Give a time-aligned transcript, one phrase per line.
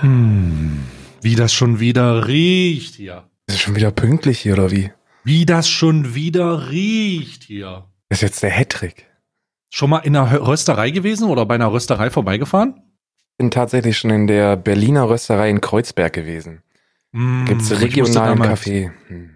[0.00, 0.82] Hm,
[1.20, 3.24] wie das schon wieder riecht hier.
[3.46, 4.90] Ist es schon wieder pünktlich hier oder wie?
[5.24, 7.86] Wie das schon wieder riecht hier.
[8.08, 9.06] Das ist jetzt der Hattrick.
[9.70, 12.82] Schon mal in einer Rösterei gewesen oder bei einer Rösterei vorbeigefahren?
[13.38, 16.62] Bin tatsächlich schon in der Berliner Rösterei in Kreuzberg gewesen.
[17.12, 18.90] Mm, ich musste regionalen Kaffee.
[19.06, 19.30] Hm.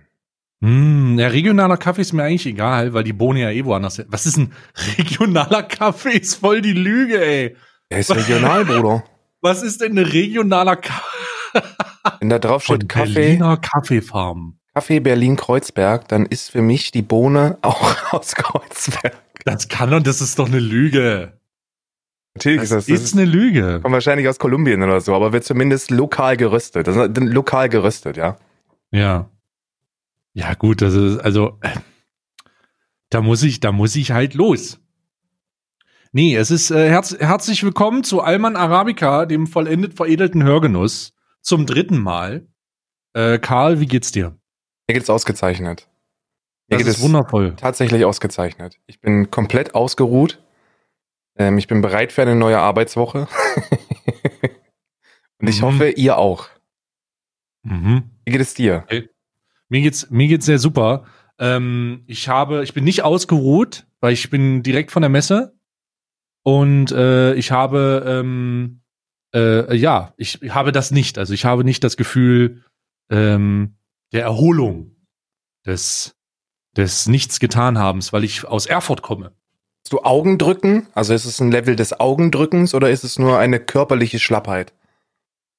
[0.61, 4.09] Mm, ja, regionaler Kaffee ist mir eigentlich egal, weil die Bohne ja eh woanders sind.
[4.11, 4.53] Was ist ein
[4.99, 6.17] regionaler Kaffee?
[6.17, 7.57] Ist voll die Lüge, ey.
[7.91, 9.05] Der ist regional, Bruder.
[9.43, 11.63] Was ist denn ein regionaler Kaffee?
[12.21, 14.59] Wenn da drauf steht Von Kaffee, Berliner Kaffeefarm.
[14.75, 19.15] Kaffee Berlin Kreuzberg, dann ist für mich die Bohne auch aus Kreuzberg.
[19.45, 21.39] Das kann doch, das ist doch eine Lüge.
[22.35, 22.89] Natürlich Das ist das.
[22.89, 23.81] ist das eine Lüge.
[23.83, 26.87] kommt wahrscheinlich aus Kolumbien oder so, aber wird zumindest lokal geröstet.
[26.87, 28.37] Das ist lokal geröstet, ja.
[28.91, 29.31] Ja.
[30.39, 31.71] Ja, gut, das ist, also, äh,
[33.09, 34.79] da muss ich, da muss ich halt los.
[36.13, 41.65] Nee, es ist äh, herz, herzlich willkommen zu Alman Arabica, dem vollendet veredelten Hörgenuss, zum
[41.65, 42.47] dritten Mal.
[43.15, 44.37] Äh, Karl, wie geht's dir?
[44.87, 45.89] Mir geht's ausgezeichnet.
[46.69, 47.57] Mir Das geht ist es wundervoll.
[47.57, 48.79] tatsächlich ausgezeichnet.
[48.87, 50.45] Ich bin komplett ausgeruht.
[51.39, 53.27] Ähm, ich bin bereit für eine neue Arbeitswoche.
[55.41, 55.65] Und ich Mhm.
[55.65, 56.49] hoffe, ihr auch.
[57.63, 58.11] Mhm.
[58.27, 58.85] Wie geht es dir?
[59.69, 61.05] Mir geht's, mir geht's sehr super.
[61.39, 65.59] Ähm, ich habe, ich bin nicht ausgeruht, weil ich bin direkt von der Messe
[66.43, 68.83] und äh, ich habe, ähm,
[69.35, 71.19] äh, ja, ich habe das nicht.
[71.19, 72.65] Also ich habe nicht das Gefühl
[73.11, 73.77] ähm,
[74.13, 74.97] der Erholung
[75.67, 76.17] des
[76.77, 79.33] des nichts getan habens, weil ich aus Erfurt komme.
[79.85, 80.89] Hast du Augendrücken?
[80.95, 84.75] Also ist es ein Level des Augendrückens oder ist es nur eine körperliche Schlappheit?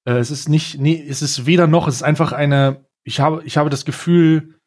[0.06, 1.88] Äh, es ist nicht, nee, es ist weder noch.
[1.88, 2.86] Es ist einfach eine.
[3.08, 4.60] Ich habe, ich habe das Gefühl,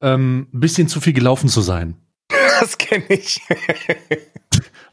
[0.00, 1.96] ähm, ein bisschen zu viel gelaufen zu sein.
[2.60, 3.40] Das kenne ich.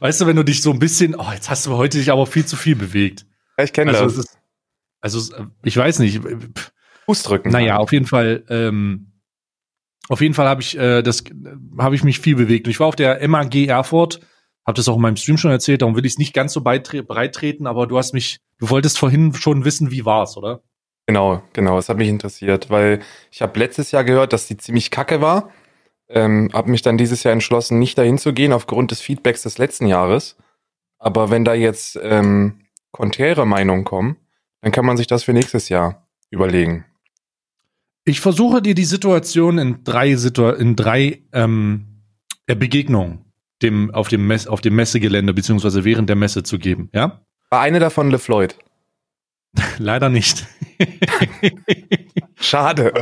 [0.00, 2.26] Weißt du, wenn du dich so ein bisschen, oh, jetzt hast du heute dich aber
[2.26, 3.26] viel zu viel bewegt.
[3.62, 4.12] ich kenne Also, das.
[4.14, 4.38] es ist,
[5.00, 5.32] also es-
[5.62, 6.20] ich weiß nicht.
[6.20, 6.72] Pff,
[7.06, 7.52] Fußdrücken.
[7.52, 9.12] Naja, auf jeden Fall, ähm,
[10.08, 11.22] auf jeden Fall habe ich äh, das,
[11.78, 12.66] habe ich mich viel bewegt.
[12.66, 14.18] Und ich war auf der MAG Erfurt,
[14.66, 15.82] habe das auch in meinem Stream schon erzählt.
[15.82, 16.86] Darum will ich es nicht ganz so breit
[17.34, 20.62] treten, aber du hast mich, du wolltest vorhin schon wissen, wie war's, oder?
[21.10, 21.74] Genau, genau.
[21.74, 23.00] Das hat mich interessiert, weil
[23.32, 25.50] ich habe letztes Jahr gehört, dass die ziemlich kacke war.
[26.08, 29.58] Ähm, habe mich dann dieses Jahr entschlossen, nicht dahin zu gehen aufgrund des Feedbacks des
[29.58, 30.36] letzten Jahres.
[31.00, 32.60] Aber wenn da jetzt ähm,
[32.92, 34.18] konträre Meinungen kommen,
[34.60, 36.84] dann kann man sich das für nächstes Jahr überlegen.
[38.04, 42.04] Ich versuche dir die Situation in drei Situ in drei ähm,
[42.46, 43.24] äh, Begegnungen
[43.62, 47.20] dem, auf, dem Mess auf dem Messegelände beziehungsweise während der Messe zu geben, ja?
[47.48, 48.56] War eine davon LeFloid.
[49.78, 50.46] Leider nicht.
[52.36, 52.92] Schade.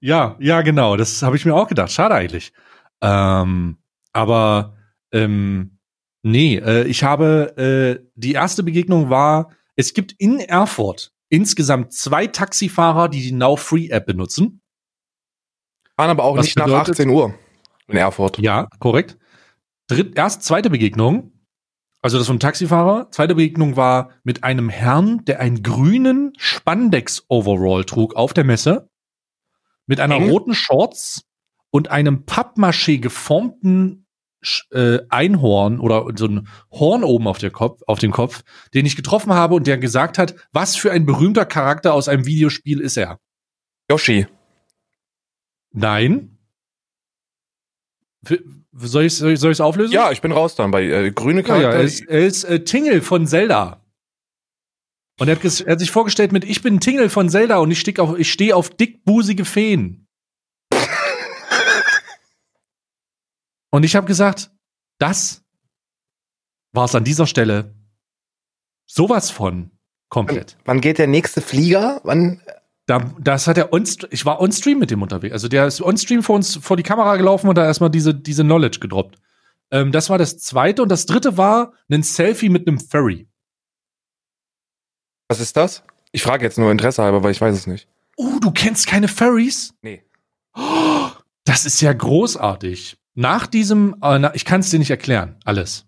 [0.00, 0.96] ja, ja, genau.
[0.96, 1.90] Das habe ich mir auch gedacht.
[1.92, 2.52] Schade eigentlich.
[3.00, 3.78] Ähm,
[4.12, 4.76] aber
[5.12, 5.78] ähm,
[6.22, 12.26] nee, äh, ich habe äh, die erste Begegnung war, es gibt in Erfurt insgesamt zwei
[12.26, 14.60] Taxifahrer, die die Now Free App benutzen.
[15.96, 17.34] Waren aber auch Was nicht nach bedeutet- 18 Uhr
[17.88, 18.38] in Erfurt.
[18.38, 19.18] Ja, korrekt.
[19.88, 21.31] Dritt, erst zweite Begegnung,
[22.02, 23.10] also das von Taxifahrer.
[23.10, 28.90] Zweite Begegnung war mit einem Herrn, der einen grünen Spandex-Overall trug auf der Messe,
[29.86, 30.30] mit einer Eng?
[30.30, 31.24] roten Shorts
[31.70, 34.06] und einem Pappmaché geformten
[34.72, 38.42] äh, Einhorn oder so ein Horn oben auf, der Kopf, auf dem Kopf,
[38.74, 42.26] den ich getroffen habe und der gesagt hat, was für ein berühmter Charakter aus einem
[42.26, 43.20] Videospiel ist er.
[43.88, 44.26] Yoshi.
[45.70, 46.38] Nein.
[48.24, 48.42] F-
[48.74, 49.92] Soll ich es soll ich's auflösen?
[49.92, 51.78] Ja, ich bin raus dann bei äh, grüne Ja, ja, Charakter.
[51.78, 53.84] er ist, er ist äh, Tingle von Zelda.
[55.20, 57.70] Und er hat, ges- er hat sich vorgestellt mit, ich bin Tingle von Zelda und
[57.70, 60.06] ich stehe auf, ich steh auf dickbusige Feen.
[63.70, 64.50] und ich habe gesagt,
[64.98, 65.44] das
[66.72, 67.74] war's an dieser Stelle
[68.86, 69.70] sowas von
[70.08, 70.56] komplett.
[70.64, 72.00] Wann geht der nächste Flieger?
[72.04, 72.42] Wann?
[72.86, 75.32] Da, das hat er on, ich war on Stream mit dem unterwegs.
[75.32, 78.14] Also der ist on Stream vor uns vor die Kamera gelaufen und da erstmal diese,
[78.14, 79.18] diese Knowledge gedroppt.
[79.70, 83.28] Ähm, das war das zweite und das dritte war ein Selfie mit einem Furry.
[85.28, 85.84] Was ist das?
[86.10, 87.88] Ich frage jetzt nur Interesse halber, weil ich weiß es nicht.
[88.16, 89.74] Oh, du kennst keine Furries?
[89.80, 90.02] Nee.
[90.54, 91.08] Oh,
[91.44, 92.98] das ist ja großartig.
[93.14, 95.86] Nach diesem, äh, ich kann es dir nicht erklären, alles.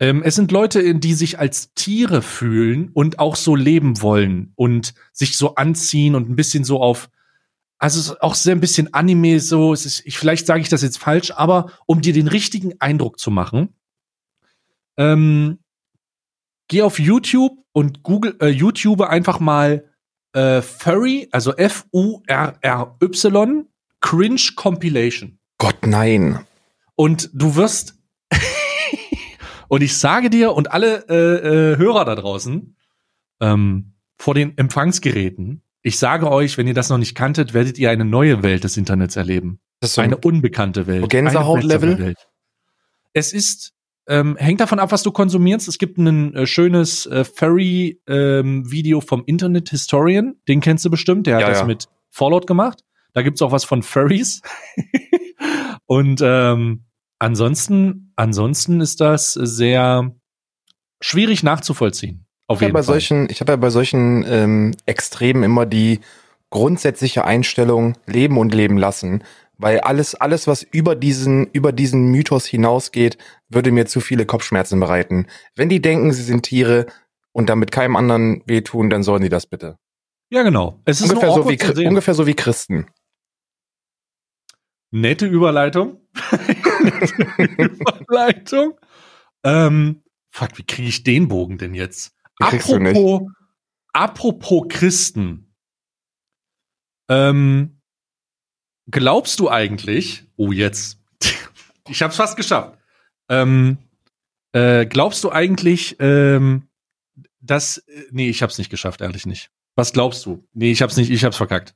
[0.00, 4.94] Ähm, es sind Leute, die sich als Tiere fühlen und auch so leben wollen und
[5.12, 7.10] sich so anziehen und ein bisschen so auf,
[7.78, 9.72] also auch sehr ein bisschen Anime so.
[9.72, 13.18] Es ist, ich, vielleicht sage ich das jetzt falsch, aber um dir den richtigen Eindruck
[13.18, 13.70] zu machen,
[14.96, 15.58] ähm,
[16.68, 19.88] geh auf YouTube und Google äh, YouTube einfach mal
[20.32, 23.02] äh, Furry, also F-U-R-R-Y
[24.02, 25.38] Cringe Compilation.
[25.56, 26.44] Gott, nein.
[26.96, 27.94] Und du wirst
[29.72, 32.76] und ich sage dir und alle äh, äh, Hörer da draußen
[33.40, 37.90] ähm, vor den Empfangsgeräten, ich sage euch, wenn ihr das noch nicht kanntet, werdet ihr
[37.90, 39.60] eine neue Welt des Internets erleben.
[39.80, 41.08] Das ist so eine unbekannte Welt.
[41.08, 42.14] Gänsehaut-Level?
[43.14, 43.72] Es ist
[44.06, 45.66] ähm, hängt davon ab, was du konsumierst.
[45.68, 50.34] Es gibt ein äh, schönes äh, Furry-Video ähm, vom Internet Historian.
[50.48, 51.26] Den kennst du bestimmt.
[51.26, 51.64] Der hat Ja, das ja.
[51.64, 52.84] mit Fallout gemacht.
[53.14, 54.42] Da gibt's auch was von Furries.
[55.86, 56.84] Und ähm,
[57.22, 60.14] ansonsten, ansonsten ist das sehr
[61.00, 62.26] schwierig nachzuvollziehen.
[62.48, 62.94] Auf Ich habe jeden bei Fall.
[62.94, 66.00] solchen, ich habe ja bei solchen ähm, Extremen immer die
[66.50, 69.24] grundsätzliche Einstellung leben und leben lassen,
[69.56, 73.16] weil alles, alles, was über diesen, über diesen Mythos hinausgeht,
[73.48, 75.28] würde mir zu viele Kopfschmerzen bereiten.
[75.54, 76.86] Wenn die denken, sie sind Tiere
[77.32, 79.76] und damit keinem anderen wehtun, dann sollen die das bitte.
[80.30, 80.80] ja, genau.
[80.84, 82.86] Es ist Ungefähr so, wie, ungefähr so wie Christen.
[84.90, 86.01] Nette Überleitung.
[87.58, 88.78] Überleitung.
[89.44, 92.14] Ähm, fuck, wie kriege ich den Bogen denn jetzt?
[92.38, 93.22] Apropos,
[93.92, 95.54] apropos Christen.
[97.08, 97.80] Ähm,
[98.90, 100.98] glaubst du eigentlich, oh jetzt,
[101.88, 102.78] ich hab's fast geschafft.
[103.28, 103.78] Ähm,
[104.52, 106.68] äh, glaubst du eigentlich, ähm,
[107.40, 109.50] dass, äh, nee, ich hab's nicht geschafft, ehrlich nicht.
[109.74, 110.46] Was glaubst du?
[110.52, 111.74] Nee, ich hab's nicht, ich hab's verkackt.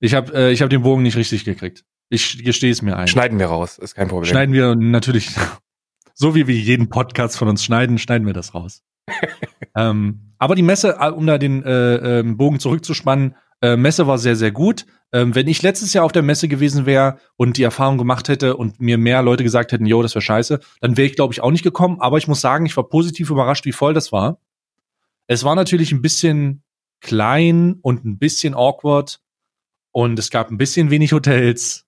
[0.00, 1.84] Ich hab, äh, ich hab den Bogen nicht richtig gekriegt.
[2.10, 3.06] Ich gestehe es mir ein.
[3.06, 4.30] Schneiden wir raus, ist kein Problem.
[4.30, 5.30] Schneiden wir natürlich,
[6.14, 8.82] so wie wir jeden Podcast von uns schneiden, schneiden wir das raus.
[9.76, 14.18] ähm, aber die Messe, äh, um da den äh, ähm, Bogen zurückzuspannen, äh, Messe war
[14.18, 14.86] sehr, sehr gut.
[15.12, 18.56] Ähm, wenn ich letztes Jahr auf der Messe gewesen wäre und die Erfahrung gemacht hätte
[18.56, 21.40] und mir mehr Leute gesagt hätten, yo, das wäre scheiße, dann wäre ich, glaube ich,
[21.40, 22.00] auch nicht gekommen.
[22.00, 24.38] Aber ich muss sagen, ich war positiv überrascht, wie voll das war.
[25.26, 26.62] Es war natürlich ein bisschen
[27.00, 29.20] klein und ein bisschen awkward
[29.92, 31.87] und es gab ein bisschen wenig Hotels.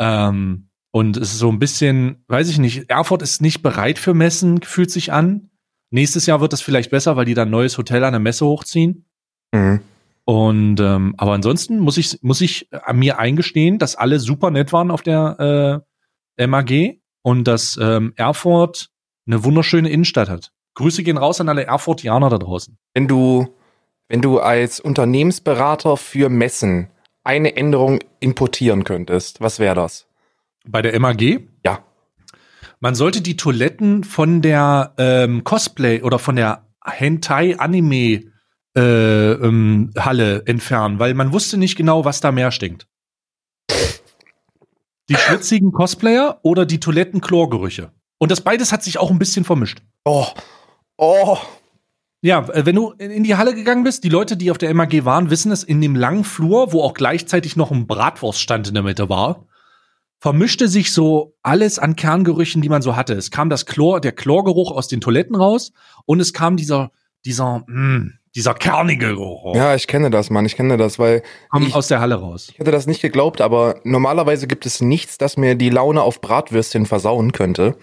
[0.00, 4.14] Ähm, und es ist so ein bisschen, weiß ich nicht, Erfurt ist nicht bereit für
[4.14, 5.50] Messen, fühlt sich an.
[5.90, 8.46] Nächstes Jahr wird das vielleicht besser, weil die dann ein neues Hotel an der Messe
[8.46, 9.04] hochziehen.
[9.52, 9.80] Mhm.
[10.24, 14.72] Und ähm, aber ansonsten muss ich muss ich an mir eingestehen, dass alle super nett
[14.72, 15.84] waren auf der
[16.36, 18.90] äh, MAG und dass ähm, Erfurt
[19.26, 20.52] eine wunderschöne Innenstadt hat.
[20.74, 22.78] Grüße gehen raus an alle Erfurtianer da draußen.
[22.94, 23.54] Wenn du,
[24.08, 26.90] wenn du als Unternehmensberater für Messen
[27.24, 30.06] eine Änderung importieren könntest, was wäre das?
[30.66, 31.20] Bei der MAG?
[31.64, 31.84] Ja.
[32.80, 38.30] Man sollte die Toiletten von der ähm, Cosplay oder von der Hentai-Anime
[38.76, 42.86] äh, ähm, Halle entfernen, weil man wusste nicht genau, was da mehr stinkt.
[45.08, 47.90] Die schwitzigen Cosplayer oder die Toiletten-Chlorgerüche.
[48.18, 49.82] Und das beides hat sich auch ein bisschen vermischt.
[50.04, 50.26] Oh,
[50.96, 51.36] oh,
[52.22, 55.04] Ja, äh, wenn du in die Halle gegangen bist, die Leute, die auf der MAG
[55.04, 58.82] waren, wissen es, in dem langen Flur, wo auch gleichzeitig noch ein Bratwurststand in der
[58.82, 59.46] Mitte war,
[60.18, 63.14] vermischte sich so alles an Kerngerüchen, die man so hatte.
[63.14, 65.72] Es kam das Chlor, der Chlorgeruch aus den Toiletten raus
[66.04, 66.90] und es kam dieser,
[67.24, 71.62] dieser, mh, dieser kernige Geruch ja, ich kenne das, Mann, ich kenne das, weil kam
[71.66, 72.48] ich- aus der Halle raus.
[72.52, 76.20] ich hätte das nicht geglaubt, aber normalerweise gibt es nichts, das mir die Laune auf
[76.20, 77.76] Bratwürstchen versauen könnte,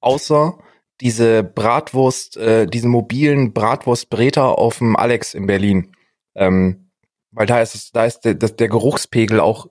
[0.00, 0.58] außer
[1.00, 5.92] diese Bratwurst, äh, diesen mobilen Bratwurstbreter auf dem Alex in Berlin.
[6.34, 6.90] Ähm,
[7.30, 9.66] weil da ist es, da ist der, der Geruchspegel auch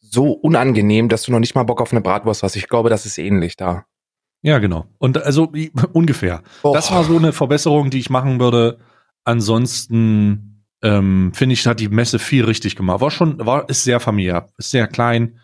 [0.00, 2.56] so unangenehm, dass du noch nicht mal Bock auf eine Bratwurst hast.
[2.56, 3.84] Ich glaube, das ist ähnlich da.
[4.42, 4.86] Ja, genau.
[4.98, 5.52] Und also
[5.92, 6.42] ungefähr.
[6.62, 6.72] Oh.
[6.74, 8.78] Das war so eine Verbesserung, die ich machen würde.
[9.24, 13.00] Ansonsten ähm, finde ich, hat die Messe viel richtig gemacht.
[13.00, 15.40] War schon, war, ist sehr familiär, ist sehr klein,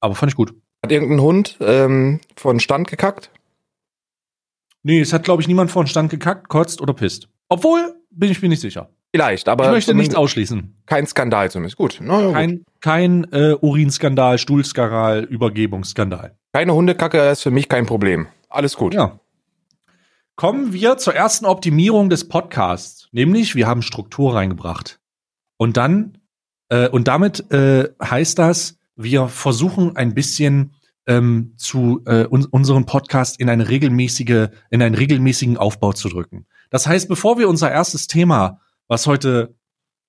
[0.00, 0.54] aber fand ich gut.
[0.82, 3.30] Hat irgendein Hund ähm, von Stand gekackt?
[4.82, 7.28] Nee, es hat, glaube ich, niemand vor den Stand gekackt, kotzt oder pisst.
[7.48, 8.90] Obwohl, bin ich mir nicht sicher.
[9.12, 10.82] Vielleicht, aber ich möchte nichts ausschließen.
[10.86, 11.76] kein Skandal zumindest.
[11.76, 12.34] Gut, na, ja, gut.
[12.34, 16.36] Kein, kein äh, Urinskandal, Stuhlskandal, Übergebungsskandal.
[16.52, 18.28] Keine Hundekacke ist für mich kein Problem.
[18.48, 18.94] Alles gut.
[18.94, 19.18] Ja.
[20.36, 25.00] Kommen wir zur ersten Optimierung des Podcasts, nämlich wir haben Struktur reingebracht.
[25.56, 26.18] Und dann,
[26.68, 30.72] äh, und damit äh, heißt das, wir versuchen ein bisschen
[31.06, 36.46] ähm, zu äh, un unseren Podcast in eine regelmäßige, in einen regelmäßigen Aufbau zu drücken.
[36.70, 39.54] Das heißt, bevor wir unser erstes Thema, was heute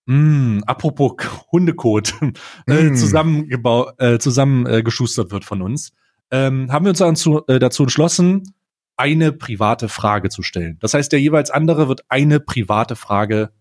[0.05, 1.13] mh, apropos
[1.51, 2.13] Hundekot
[2.67, 2.95] äh, Mm.
[2.95, 5.91] zusammengebaut, äh, zusammengeschustert wird von uns,
[6.31, 8.53] ähm, haben wir uns dazu, äh, dazu entschlossen,
[8.97, 10.77] eine private Frage zu stellen.
[10.79, 13.51] Das heißt, der jeweils andere wird eine private Frage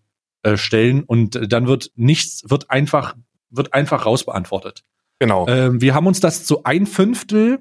[0.43, 3.15] äh, stellen und äh, dann wird nichts, wird einfach,
[3.49, 4.83] wird einfach rausbeantwortet.
[5.21, 5.47] Genau.
[5.47, 7.59] Ähm, wir haben uns das zu ein Fünftel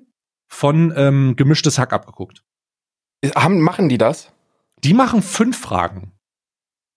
[0.48, 2.42] von ähm, gemischtes Hack abgeguckt.
[3.34, 4.32] Haben, machen die das?
[4.82, 6.12] Die machen fünf Fragen.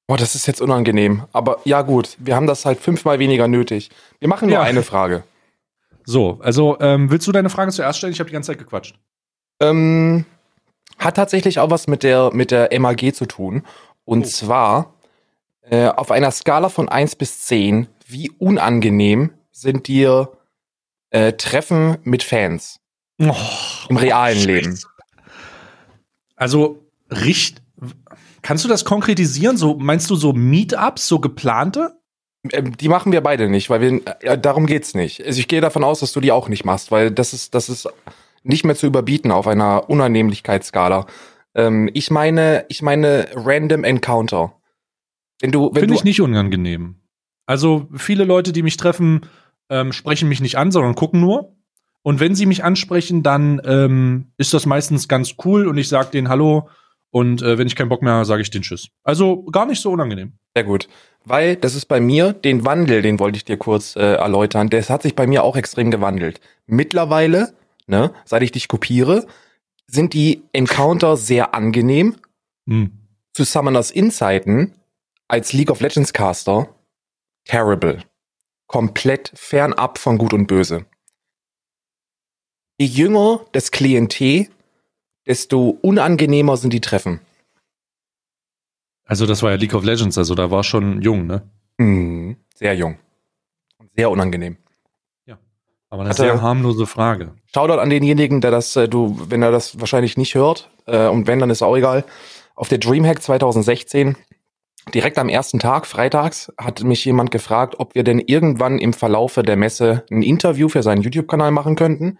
[0.07, 1.25] Boah, das ist jetzt unangenehm.
[1.33, 3.89] Aber ja gut, wir haben das halt fünfmal weniger nötig.
[4.19, 4.61] Wir machen nur Ja.
[4.63, 5.25] eine Frage.
[6.05, 8.13] So, also ähm, willst du deine Frage zuerst stellen?
[8.13, 8.97] Ich habe die ganze Zeit gequatscht.
[9.59, 10.23] Ähm,
[10.97, 13.63] hat tatsächlich auch was mit der, mit der MAG zu tun.
[14.05, 14.29] Und Oh.
[14.29, 14.93] zwar
[15.63, 20.29] äh, auf einer Skala von 1 bis 10, wie unangenehm sind dir
[21.13, 22.79] äh, Treffen mit Fans
[23.19, 23.35] Oh,
[23.89, 24.47] im realen Scheiße.
[24.47, 24.79] Leben?
[26.35, 27.61] Also, richt,
[28.41, 29.55] kannst du das konkretisieren?
[29.55, 31.97] So, meinst du so Meetups, so geplante?
[32.51, 35.23] Ähm, die machen wir beide nicht, weil wir, äh, darum geht's nicht.
[35.25, 37.69] Also ich gehe davon aus, dass du die auch nicht machst, weil das ist, das
[37.69, 37.87] ist
[38.43, 41.05] nicht mehr zu überbieten auf einer Unannehmlichkeitsskala.
[41.55, 44.59] Ähm, ich meine, ich meine Random Encounter.
[45.39, 46.95] Wenn du, wenn Finde ich nicht unangenehm.
[47.45, 49.21] Also, viele Leute, die mich treffen,
[49.69, 51.55] ähm, sprechen mich nicht an, sondern gucken nur.
[52.01, 56.11] Und wenn sie mich ansprechen, dann ähm, ist das meistens ganz cool und ich sage
[56.11, 56.69] denen Hallo.
[57.11, 58.89] Und äh, wenn ich keinen Bock mehr habe, sage ich den Tschüss.
[59.03, 60.33] Also gar nicht so unangenehm.
[60.55, 60.89] Sehr gut.
[61.25, 64.89] Weil das ist bei mir, den Wandel, den wollte ich dir kurz äh, erläutern, das
[64.89, 66.41] hat sich bei mir auch extrem gewandelt.
[66.65, 67.53] Mittlerweile,
[67.87, 69.25] ne, seit ich dich kopiere,
[69.87, 72.15] sind die Encounter sehr angenehm.
[72.67, 72.91] Hm.
[73.33, 74.73] Zu Summoners In-Zeiten
[75.27, 76.69] als League of Legends Caster
[77.45, 77.99] terrible.
[78.73, 80.87] Komplett fernab von Gut und Böse.
[82.79, 84.47] Je jünger das Klientel,
[85.27, 87.19] desto unangenehmer sind die Treffen.
[89.05, 91.47] Also, das war ja League of Legends, also da war schon jung, ne?
[91.77, 92.37] Mhm.
[92.55, 92.97] Sehr jung.
[93.77, 94.57] Und Sehr unangenehm.
[95.91, 97.35] Aber eine Hatte- sehr harmlose Frage.
[97.53, 101.27] Shoutout an denjenigen, der das, äh, du, wenn er das wahrscheinlich nicht hört, äh, und
[101.27, 102.05] wenn, dann ist auch egal.
[102.55, 104.17] Auf der Dreamhack 2016,
[104.93, 109.43] direkt am ersten Tag, freitags, hat mich jemand gefragt, ob wir denn irgendwann im Verlaufe
[109.43, 112.19] der Messe ein Interview für seinen YouTube-Kanal machen könnten.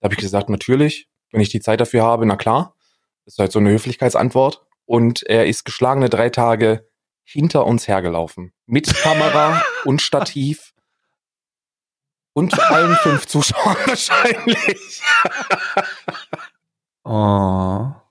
[0.00, 2.74] Da habe ich gesagt, natürlich, wenn ich die Zeit dafür habe, na klar.
[3.24, 4.62] Das ist halt so eine Höflichkeitsantwort.
[4.84, 6.88] Und er ist geschlagene drei Tage
[7.24, 8.52] hinter uns hergelaufen.
[8.66, 10.74] Mit Kamera und Stativ.
[12.34, 15.02] Und allen fünf Zuschauern wahrscheinlich.
[17.04, 18.01] Oh.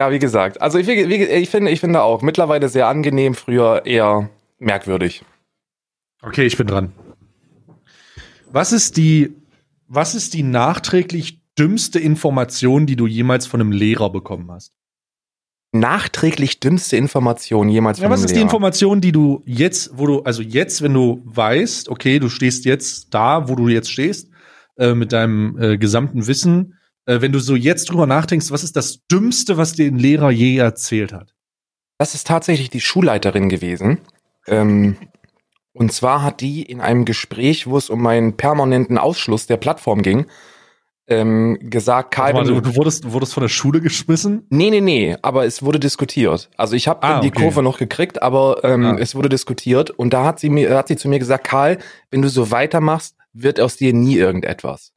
[0.00, 3.84] Ja, wie gesagt, also ich, wie, ich finde, ich finde auch mittlerweile sehr angenehm, früher
[3.84, 5.22] eher merkwürdig.
[6.22, 6.92] Okay, ich bin dran.
[8.50, 9.34] Was ist die,
[9.88, 14.72] was ist die nachträglich dümmste Information, die du jemals von einem Lehrer bekommen hast?
[15.72, 18.40] Nachträglich dümmste Information jemals Ja, von was einem ist die.
[18.40, 23.12] Information, die du jetzt, wo du, also jetzt, wenn du weißt, okay, du stehst jetzt
[23.12, 24.30] da, wo du jetzt stehst,
[24.78, 26.78] äh, mit deinem äh, gesamten Wissen,
[27.10, 30.30] äh, wenn du so jetzt drüber nachdenkst, was ist das Dümmste, was dir ein Lehrer
[30.30, 31.34] je erzählt hat?
[31.98, 33.98] Das ist tatsächlich die Schulleiterin gewesen.
[34.46, 34.96] Ähm,
[35.72, 40.02] und zwar hat die in einem Gespräch, wo es um meinen permanenten Ausschluss der Plattform
[40.02, 40.26] ging,
[41.08, 44.46] ähm, gesagt, mal, du, du, du wurdest, du wurdest von der Schule geschmissen?
[44.48, 46.48] Nee, nee, nee, aber es wurde diskutiert.
[46.56, 47.42] Also ich habe Ah, die okay.
[47.42, 48.96] Kurve noch gekriegt, aber ähm, Ah.
[48.98, 51.78] es wurde diskutiert und da hat sie mir hat sie zu mir gesagt, Karl,
[52.12, 54.92] wenn du so weitermachst, wird aus dir nie irgendetwas.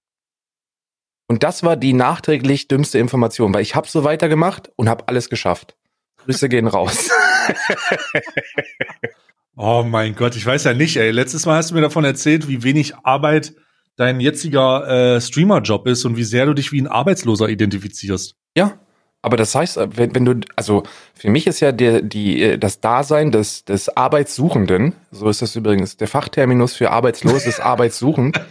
[1.27, 5.29] Und das war die nachträglich dümmste Information, weil ich habe so weitergemacht und habe alles
[5.29, 5.75] geschafft.
[6.17, 7.09] Grüße gehen raus.
[9.55, 11.11] Oh mein Gott, ich weiß ja nicht, ey.
[11.11, 13.53] Letztes Mal hast du mir davon erzählt, wie wenig Arbeit
[13.95, 18.35] dein jetziger äh, Streamer-Job ist und wie sehr du dich wie ein Arbeitsloser identifizierst.
[18.57, 18.79] ja,
[19.21, 22.81] aber das heißt, wenn, wenn du, also für mich ist ja der, die, äh, das
[22.81, 28.41] Dasein des, des Arbeitssuchenden, so ist das übrigens, der Fachterminus für arbeitslos ist arbeitssuchend,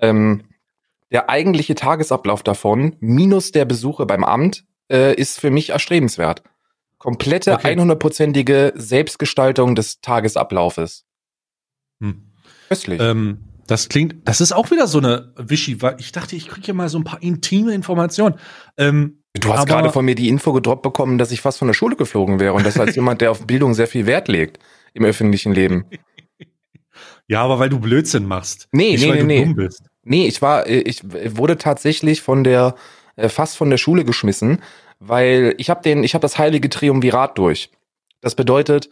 [0.00, 0.42] ähm,
[1.14, 6.42] der eigentliche Tagesablauf davon, minus der Besuche beim Amt, äh, ist für mich erstrebenswert.
[6.98, 7.74] Komplette, Okay.
[7.74, 11.04] 100%ige Selbstgestaltung des Tagesablaufes.
[12.00, 12.32] Hm.
[12.68, 13.00] Köstlich.
[13.00, 16.64] Ähm, das klingt, das ist auch wieder so eine Wischi, weil ich dachte, ich kriege
[16.64, 18.34] hier mal so ein paar intime Informationen.
[18.76, 21.74] Ähm, du hast gerade von mir die Info gedroppt bekommen, dass ich fast von der
[21.74, 24.58] Schule geflogen wäre und das als jemand, der auf Bildung sehr viel Wert legt
[24.94, 25.84] im öffentlichen Leben.
[27.28, 28.68] ja, aber weil du Blödsinn machst.
[28.72, 29.44] Nee, nicht nee, weil nee, du nee.
[29.44, 29.82] dumm bist.
[30.04, 32.74] Nee, ich war, äh, ich wurde tatsächlich von der,
[33.16, 34.62] äh, fast von der Schule geschmissen,
[34.98, 37.70] weil ich habe den, ich habe das heilige Triumvirat durch.
[38.20, 38.88] Das bedeutet,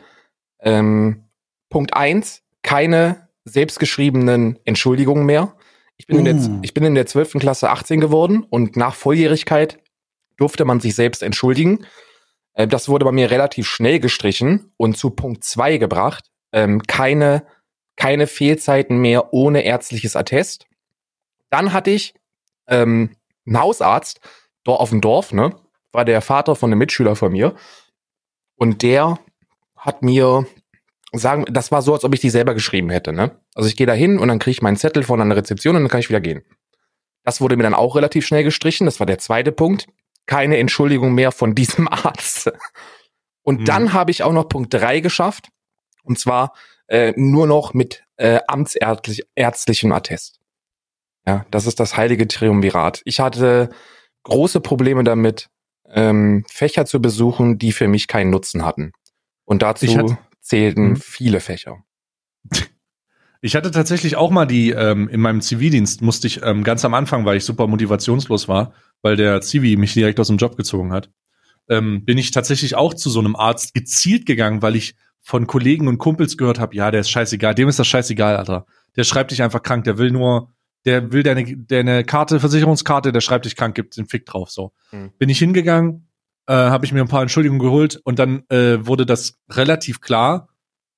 [0.61, 1.25] ähm,
[1.71, 5.55] Punkt eins, keine selbstgeschriebenen Entschuldigungen mehr.
[5.97, 6.59] Ich bin, in der, Uh.
[6.63, 7.39] ich bin in der 12.
[7.39, 9.79] Klasse 18 geworden und nach Volljährigkeit
[10.37, 11.87] durfte man sich selbst entschuldigen.
[12.55, 16.31] Äh, das wurde bei mir relativ schnell gestrichen und zu Punkt zwei gebracht.
[16.53, 17.45] Ähm, keine,
[17.97, 20.67] keine Fehlzeiten mehr ohne ärztliches Attest.
[21.53, 22.15] Dann hatte ich
[22.67, 23.15] ähm,
[23.47, 24.21] einen Hausarzt
[24.65, 25.55] dort auf dem Dorf, ne?
[25.93, 27.55] War der Vater von einem Mitschüler von mir.
[28.57, 29.19] Und der
[29.77, 30.47] hat mir
[31.13, 33.39] sagen, das war so, als ob ich die selber geschrieben hätte, ne?
[33.55, 35.83] Also ich gehe da hin und dann kriege ich meinen Zettel von einer Rezeption und
[35.83, 36.43] dann kann ich wieder gehen.
[37.23, 38.87] Das wurde mir dann auch relativ schnell gestrichen.
[38.87, 39.87] Das war der zweite Punkt.
[40.25, 42.51] Keine Entschuldigung mehr von diesem Arzt.
[43.43, 43.65] Und Hm.
[43.67, 45.49] dann habe ich auch noch Punkt drei geschafft.
[46.03, 46.55] Und zwar
[46.87, 50.42] äh, nur noch mit äh, amtsärztlichem Attest.
[51.27, 53.03] Ja, das ist das heilige Triumvirat.
[53.05, 53.71] Ich hatte
[54.25, 55.49] große Probleme damit,
[55.89, 58.93] ähm, Fächer zu besuchen, die für mich keinen Nutzen hatten.
[59.45, 59.97] Und dazu Ich
[60.41, 60.97] zählten Mhm.
[60.97, 61.79] viele Fächer.
[63.45, 66.95] Ich hatte tatsächlich auch mal die, ähm, in meinem Zivildienst musste ich ähm, ganz am
[66.95, 70.93] Anfang, weil ich super motivationslos war, weil der Zivi mich direkt aus dem Job gezogen
[70.93, 71.11] hat,
[71.69, 75.89] ähm, bin ich tatsächlich auch zu so einem Arzt gezielt gegangen, weil ich von Kollegen
[75.89, 78.65] und Kumpels gehört habe, ja, der ist scheißegal, dem ist das scheißegal, Alter.
[78.95, 80.53] Der schreibt dich einfach krank, der will nur,
[80.85, 84.73] der will deine, deine Karte, Versicherungskarte, der schreibt dich krank, gibt den Fick drauf, so.
[84.91, 85.13] Mhm.
[85.19, 86.09] Bin ich hingegangen,
[86.47, 90.49] äh, habe ich mir ein paar Entschuldigungen geholt und dann äh, wurde das relativ klar,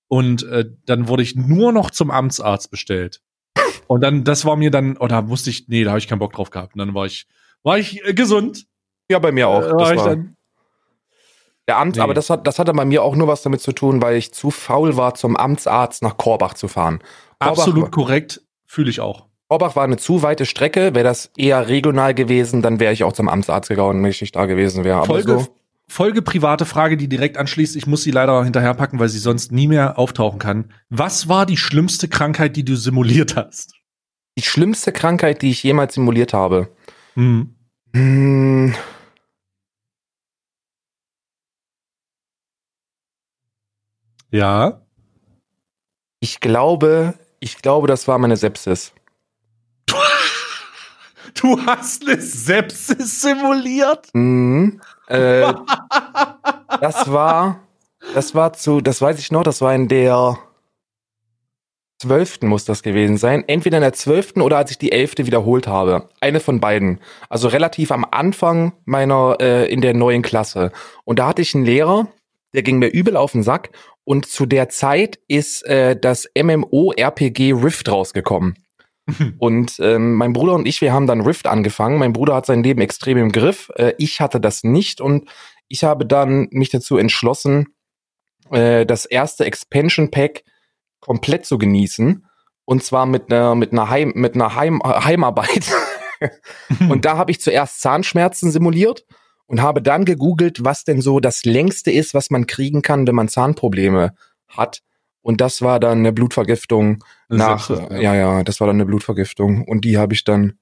[0.09, 3.21] und äh, dann wurde ich nur noch zum Amtsarzt bestellt.
[3.87, 6.33] Und dann, das war mir dann, oder wusste ich, nee, da habe ich keinen Bock
[6.33, 6.75] drauf gehabt.
[6.75, 7.26] Und dann war ich,
[7.62, 8.67] war ich äh, gesund.
[9.11, 9.62] Ja, bei mir auch.
[9.62, 10.37] Äh, Das war ich war dann,
[11.67, 12.03] der Amt, Nee.
[12.03, 14.33] aber das hat, das hatte bei mir auch nur was damit zu tun, weil ich
[14.33, 17.00] zu faul war, zum Amtsarzt nach Korbach zu fahren.
[17.41, 19.26] Korbach, absolut korrekt, fühle ich auch.
[19.49, 20.95] Korbach war eine zu weite Strecke.
[20.95, 24.35] Wäre das eher regional gewesen, dann wäre ich auch zum Amtsarzt gegangen, wenn ich nicht
[24.35, 25.05] da gewesen wäre.
[25.05, 25.47] Folge, so,
[25.87, 27.77] Folge private Frage, die direkt anschließt.
[27.77, 30.73] Ich muss sie leider hinterherpacken, weil sie sonst nie mehr auftauchen kann.
[30.89, 33.75] Was war die schlimmste Krankheit, die du simuliert hast?
[34.37, 36.69] die schlimmste Krankheit, die ich jemals simuliert habe.
[37.15, 37.55] Hm.
[37.95, 38.75] Hm,
[44.31, 44.81] Ja.
[46.19, 48.93] ich glaube, ich glaube, das war meine Sepsis.
[51.41, 54.09] Du hast eine Sepsis simuliert?
[54.12, 54.81] Mhm.
[55.09, 55.53] Äh,
[56.81, 57.61] das war,
[58.14, 60.38] das war zu, das weiß ich noch, das war in der
[61.99, 63.45] zwölften muss das gewesen sein.
[63.47, 66.09] Entweder in der zwölften oder als ich die elfte wiederholt habe.
[66.21, 67.00] Eine von beiden.
[67.29, 70.73] Also relativ am Anfang meiner, äh, in der neuen Klasse.
[71.05, 72.09] Und da hatte ich einen Lehrer,
[72.53, 73.71] der ging mir übel auf den Sack.
[74.05, 78.55] Und zu der Zeit ist äh, das MMO-RPG Rift rausgekommen.
[79.38, 81.99] Und ähm, mein Bruder und ich, wir haben dann Rift angefangen.
[81.99, 83.70] Mein Bruder hat sein Leben extrem im Griff.
[83.76, 85.28] Äh, ich hatte das nicht und
[85.69, 87.75] ich habe dann mich dazu entschlossen,
[88.50, 90.45] äh, das erste Expansion Pack
[91.00, 92.26] komplett zu genießen.
[92.64, 95.71] Und zwar mit einer mit einer Heim mit einer Heim Heimarbeit.
[96.88, 99.04] und da habe ich zuerst Zahnschmerzen simuliert
[99.47, 103.14] und habe dann gegoogelt, was denn so das längste ist, was man kriegen kann, wenn
[103.14, 104.14] man Zahnprobleme
[104.49, 104.80] hat.
[105.25, 108.15] Und das war dann eine Blutvergiftung nach, Sepsis, ja.
[108.15, 109.67] ja, das war dann eine Blutvergiftung.
[109.67, 110.58] Und die habe ich dann,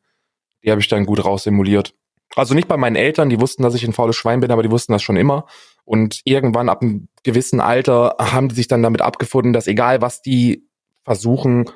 [0.62, 1.96] die habe ich dann gut raussimuliert.
[2.37, 4.70] Also nicht bei meinen Eltern, die wussten, dass ich ein faules Schwein bin, aber die
[4.70, 5.46] wussten das schon immer.
[5.85, 10.22] Und irgendwann ab einem gewissen Alter haben die sich dann damit abgefunden, dass egal was
[10.22, 10.64] die
[11.03, 11.68] versuchen,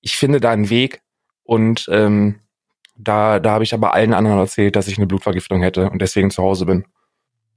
[0.00, 1.02] ich finde da einen Weg.
[1.44, 2.40] Und ähm,
[2.96, 6.32] da, da habe ich aber allen anderen erzählt, dass ich eine Blutvergiftung hätte und deswegen
[6.32, 6.84] zu Hause bin.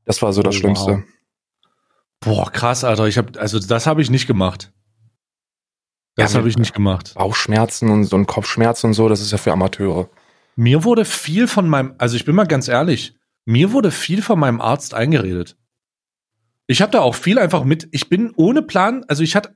[0.06, 1.04] Das war so das Oh, Schlimmste.
[2.21, 3.07] Boah, krass, Alter.
[3.07, 4.71] Ich hab, also das habe ich nicht gemacht.
[6.15, 7.13] Das Ja, habe ich nicht gemacht.
[7.15, 10.10] Bauchschmerzen und so ein Kopfschmerzen und so, das ist ja für Amateure.
[10.55, 14.39] Mir wurde viel von meinem, also ich bin mal ganz ehrlich, mir wurde viel von
[14.39, 15.57] meinem Arzt eingeredet.
[16.67, 19.55] Ich habe da auch viel einfach mit, ich bin ohne Plan, also ich hatte,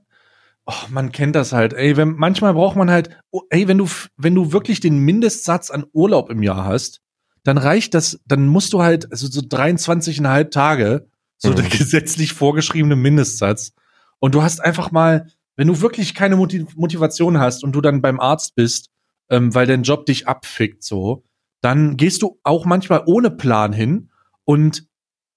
[0.65, 3.88] oh, man kennt das halt, ey, wenn, manchmal braucht man halt, oh, ey, wenn du,
[4.17, 7.01] wenn du wirklich den Mindestsatz an Urlaub im Jahr hast,
[7.43, 11.56] dann reicht das, dann musst du halt, also so 23,5 Tage, so Mhm.
[11.56, 13.74] der gesetzlich vorgeschriebene Mindestsatz.
[14.19, 18.02] Und du hast einfach mal, wenn du wirklich keine Motiv Motivation hast und du dann
[18.02, 18.89] beim Arzt bist,
[19.30, 21.24] ähm, weil dein Job dich abfickt, so,
[21.62, 24.10] dann gehst du auch manchmal ohne Plan hin
[24.43, 24.88] und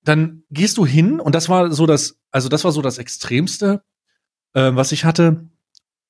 [0.03, 3.83] dann gehst du hin und das war so das, also das war so das Extremste,
[4.55, 5.49] äh, was ich hatte.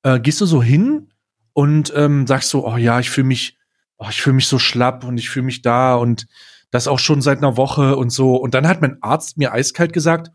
[0.03, 1.12] Äh, gehst du so hin
[1.53, 3.59] und ähm, sagst so, oh ja, ich fühle mich,
[3.96, 6.27] oh, ich fühle mich so schlapp und ich fühle mich da und
[6.70, 8.37] das auch schon seit einer Woche und so.
[8.37, 10.31] Und dann hat mein Arzt mir eiskalt gesagt,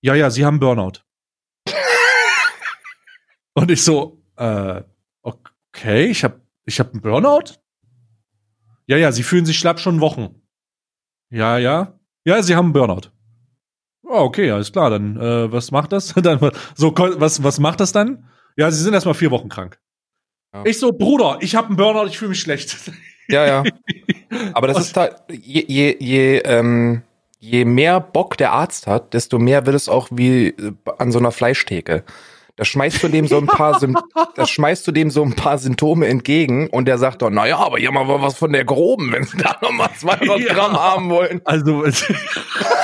[0.00, 1.00] ja, ja, Sie haben Burnout.
[3.54, 4.82] und ich so, äh,
[5.22, 7.54] okay, ich habe ich hab einen Burnout?
[8.86, 10.42] Ja, ja, Sie fühlen sich schlapp schon Wochen.
[11.30, 11.98] Ja, ja.
[12.24, 13.10] Ja, Sie haben einen Burnout.
[14.02, 14.90] Oh, okay, alles klar.
[14.90, 16.14] Dann, äh, was macht das?
[16.22, 18.28] dann, so, was, was macht das dann?
[18.56, 19.80] Ja, Sie sind erstmal vier Wochen krank.
[20.54, 20.64] Ja.
[20.64, 22.76] Ich so, Bruder, ich habe einen Burnout, ich fühle mich schlecht.
[23.28, 23.64] Ja, ja.
[24.54, 27.02] Aber das ist da, je, je, je, ähm,
[27.38, 31.18] je mehr Bock der Arzt hat, desto mehr wird es auch wie äh, an so
[31.18, 32.04] einer Fleischtheke.
[32.56, 33.98] Da schmeißt du dem so ein paar, Sym
[34.34, 37.58] da schmeißt du dem so ein paar Symptome entgegen und der sagt doch, na ja,
[37.58, 40.54] aber hier mal was von der groben, wenn sie da noch mal 200 Ja.
[40.54, 41.42] Gramm haben wollen.
[41.44, 41.84] Also,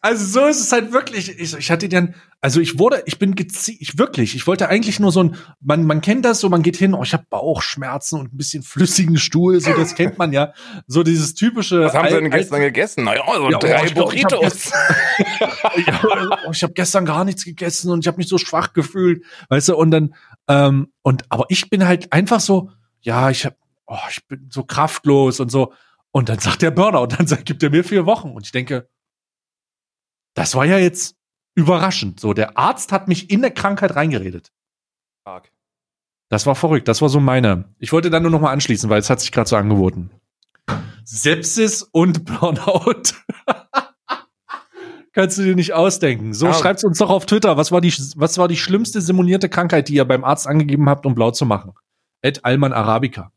[0.00, 1.38] also so ist es halt wirklich.
[1.38, 5.00] Ich, ich hatte dann, also ich wurde, ich bin gezielt, ich wirklich, ich wollte eigentlich
[5.00, 8.20] nur so ein, man, man kennt das so, man geht hin, oh, ich habe Bauchschmerzen
[8.20, 10.52] und ein bisschen flüssigen Stuhl, so das kennt man ja,
[10.86, 11.84] so dieses typische.
[11.84, 13.04] Was haben sie denn gestern gegessen?
[13.04, 14.72] Na ja, so Ja, oh, drei ich glaub, ich hab Burritos.
[16.46, 19.70] oh, ich habe gestern gar nichts gegessen und ich habe mich so schwach gefühlt, weißt
[19.70, 20.14] du, und dann,
[20.46, 23.56] ähm, und aber ich bin halt einfach so, ja, ich habe
[23.88, 25.72] oh, ich bin so kraftlos und so.
[26.10, 28.30] Und dann sagt der Burner und dann sagt, gibt er mir vier Wochen.
[28.30, 28.88] Und ich denke,
[30.38, 31.16] das war ja jetzt
[31.56, 32.20] überraschend.
[32.20, 34.52] So, der Arzt hat mich in der Krankheit reingeredet.
[35.22, 35.50] Stark.
[36.28, 36.86] Das war verrückt.
[36.86, 37.74] Das war so meine.
[37.80, 40.12] Ich wollte dann nur noch mal anschließen, weil es hat sich gerade so angeboten.
[41.02, 43.14] Sepsis und Burnout.
[45.12, 46.34] Kannst du dir nicht ausdenken.
[46.34, 46.54] So, ja.
[46.54, 47.56] schreibt's uns doch auf Twitter.
[47.56, 51.04] Was war die, was war die schlimmste simulierte Krankheit, die ihr beim Arzt angegeben habt,
[51.04, 51.72] um blau zu machen?
[52.22, 53.32] Ed Alman Arabica.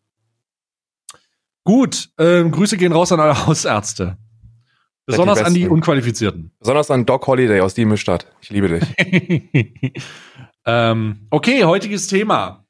[1.63, 4.19] Gut, ähm, Grüße gehen raus an alle Hausärzte.
[5.05, 6.51] Besonders die an die Unqualifizierten.
[6.59, 8.27] Besonders an Doc Holiday aus Diemestadt.
[8.41, 10.03] Ich liebe dich.
[10.65, 12.65] ähm, okay, heutiges Thema.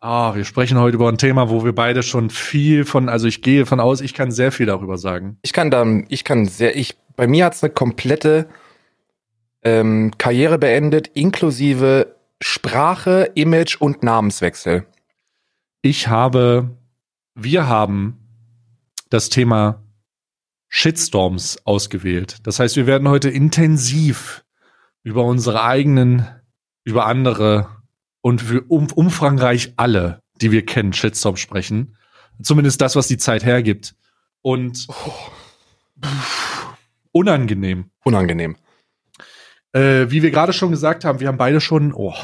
[0.00, 3.42] Ah, wir sprechen heute über ein Thema, wo wir beide schon viel von, also ich
[3.42, 5.38] gehe von aus, ich kann sehr viel darüber sagen.
[5.42, 8.48] Ich kann dann, ich kann sehr, ich, bei mir hat's eine komplette
[9.62, 14.86] ähm, Karriere beendet, inklusive Sprache, Image und Namenswechsel.
[15.82, 16.70] Ich habe,
[17.34, 18.18] wir haben
[19.08, 19.82] das Thema
[20.78, 22.36] Shitstorms ausgewählt.
[22.42, 24.44] Das heißt, wir werden heute intensiv
[25.02, 26.26] über unsere eigenen,
[26.84, 27.70] über andere
[28.20, 31.96] und für um, umfangreich alle, die wir kennen, Shitstorm sprechen.
[32.42, 33.94] Zumindest das, was die Zeit hergibt.
[34.42, 36.06] Und oh.
[37.10, 37.90] unangenehm.
[38.04, 38.56] Unangenehm.
[39.72, 42.14] Äh, wie wir gerade schon gesagt haben, wir haben beide schon, oh,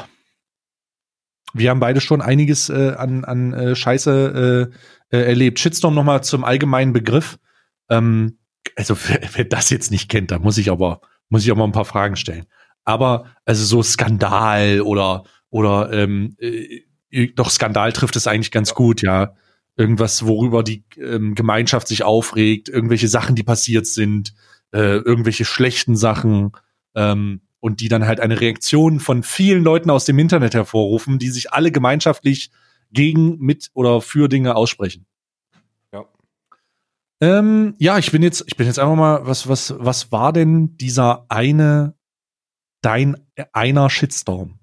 [1.55, 4.69] wir haben beide schon einiges äh, an, an äh, Scheiße
[5.11, 5.59] äh, äh, erlebt.
[5.59, 7.39] Shitstorm nochmal zum allgemeinen Begriff.
[7.89, 8.37] Ähm,
[8.77, 8.97] also
[9.35, 11.85] wer, das jetzt nicht kennt, da muss ich aber muss ich auch mal ein paar
[11.85, 12.47] Fragen stellen.
[12.85, 16.83] Aber also so Skandal oder oder ähm, äh,
[17.35, 19.35] doch Skandal trifft es eigentlich ganz gut, ja.
[19.77, 24.35] Irgendwas, worüber die ähm, Gemeinschaft sich aufregt, irgendwelche Sachen, die passiert sind,
[24.73, 26.53] äh, irgendwelche schlechten Sachen
[26.95, 31.31] ähm, und die dann halt eine Reaktion von vielen Leuten aus dem Internet hervorrufen, die
[31.31, 32.51] sich alle gemeinschaftlich
[32.91, 35.07] gegen, mit oder für Dinge aussprechen.
[37.23, 37.39] Ja.
[37.39, 40.77] Ähm, ja, ich bin jetzt, ich bin jetzt einfach mal, was, was, was war denn
[40.77, 41.95] dieser eine,
[42.83, 43.17] dein
[43.53, 44.59] einer Shitstorm?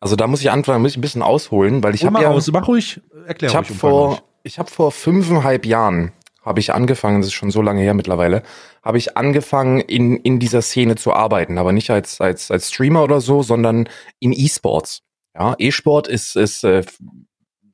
[0.00, 2.50] Also da muss ich anfangen, muss ich ein bisschen ausholen, weil ich habe ja, aus,
[2.52, 7.28] mach ruhig, erklär ich habe vor, ich habe vor fünfeinhalb Jahren habe ich angefangen, das
[7.28, 8.42] ist schon so lange her mittlerweile,
[8.82, 13.02] habe ich angefangen in in dieser Szene zu arbeiten, aber nicht als als als Streamer
[13.02, 13.88] oder so, sondern
[14.20, 15.02] in E-Sports.
[15.34, 16.84] Ja, E-Sport ist ist äh,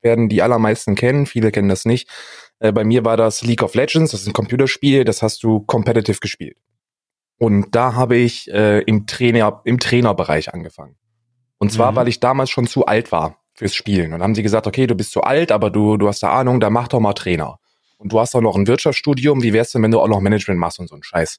[0.01, 2.09] werden die allermeisten kennen, viele kennen das nicht.
[2.65, 5.61] Äh, bei mir war das League of Legends, das ist ein Computerspiel, das hast du
[5.61, 6.57] competitive gespielt.
[7.37, 10.97] Und da habe ich äh, im Trainer im Trainerbereich angefangen.
[11.59, 11.97] Und zwar, mhm.
[11.97, 14.07] weil ich damals schon zu alt war fürs Spielen.
[14.07, 16.31] Und dann haben sie gesagt, okay, du bist zu alt, aber du, du hast da
[16.31, 17.59] Ahnung, da mach doch mal Trainer.
[17.99, 20.59] Und du hast auch noch ein Wirtschaftsstudium, wie wär's denn, wenn du auch noch Management
[20.59, 21.39] machst und so ein Scheiß.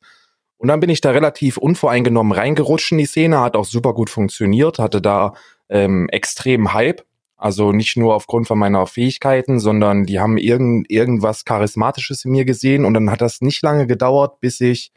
[0.57, 4.11] Und dann bin ich da relativ unvoreingenommen reingerutscht in die Szene, hat auch super gut
[4.11, 5.33] funktioniert, hatte da
[5.69, 7.03] ähm, extrem Hype.
[7.37, 12.45] Also nicht nur aufgrund von meiner Fähigkeiten, sondern die haben irgend, irgendwas Charismatisches in mir
[12.45, 12.85] gesehen.
[12.85, 14.91] Und dann hat das nicht lange gedauert, bis ich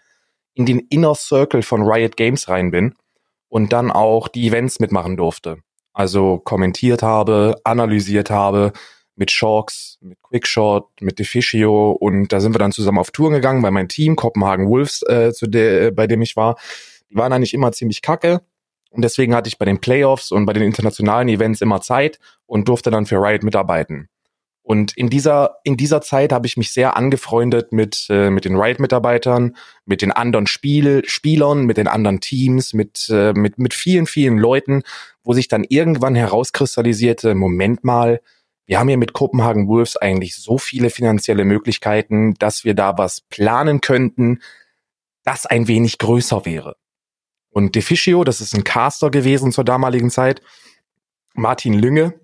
[0.54, 2.94] in den Inner Circle von Riot Games rein bin
[3.48, 5.58] und dann auch die Events mitmachen durfte.
[5.92, 8.72] Also kommentiert habe, analysiert habe
[9.16, 13.62] mit Shorks, mit Quickshot, mit Deficio und da sind wir dann zusammen auf Touren gegangen,
[13.64, 16.56] weil mein Team, Kopenhagen Wolves, äh, zu der, bei dem ich war,
[17.10, 18.42] die waren eigentlich immer ziemlich kacke.
[18.90, 22.68] Und deswegen hatte ich bei den Playoffs und bei den internationalen Events immer Zeit und
[22.68, 24.08] durfte dann für Riot mitarbeiten.
[24.68, 28.54] Und in dieser, in dieser Zeit habe ich mich sehr angefreundet mit, äh, mit den
[28.54, 34.04] Riot-Mitarbeitern, mit den anderen Spiel, Spielern, mit den anderen Teams, mit, äh, mit, mit vielen,
[34.04, 34.82] vielen Leuten,
[35.24, 38.20] wo sich dann irgendwann herauskristallisierte, Moment mal,
[38.66, 43.22] wir haben hier mit Kopenhagen Wolves eigentlich so viele finanzielle Möglichkeiten, dass wir da was
[43.22, 44.42] planen könnten,
[45.24, 46.76] das ein wenig größer wäre.
[47.58, 50.42] Und Deficio, das ist ein Caster gewesen zur damaligen Zeit,
[51.34, 52.14] Martin Lünge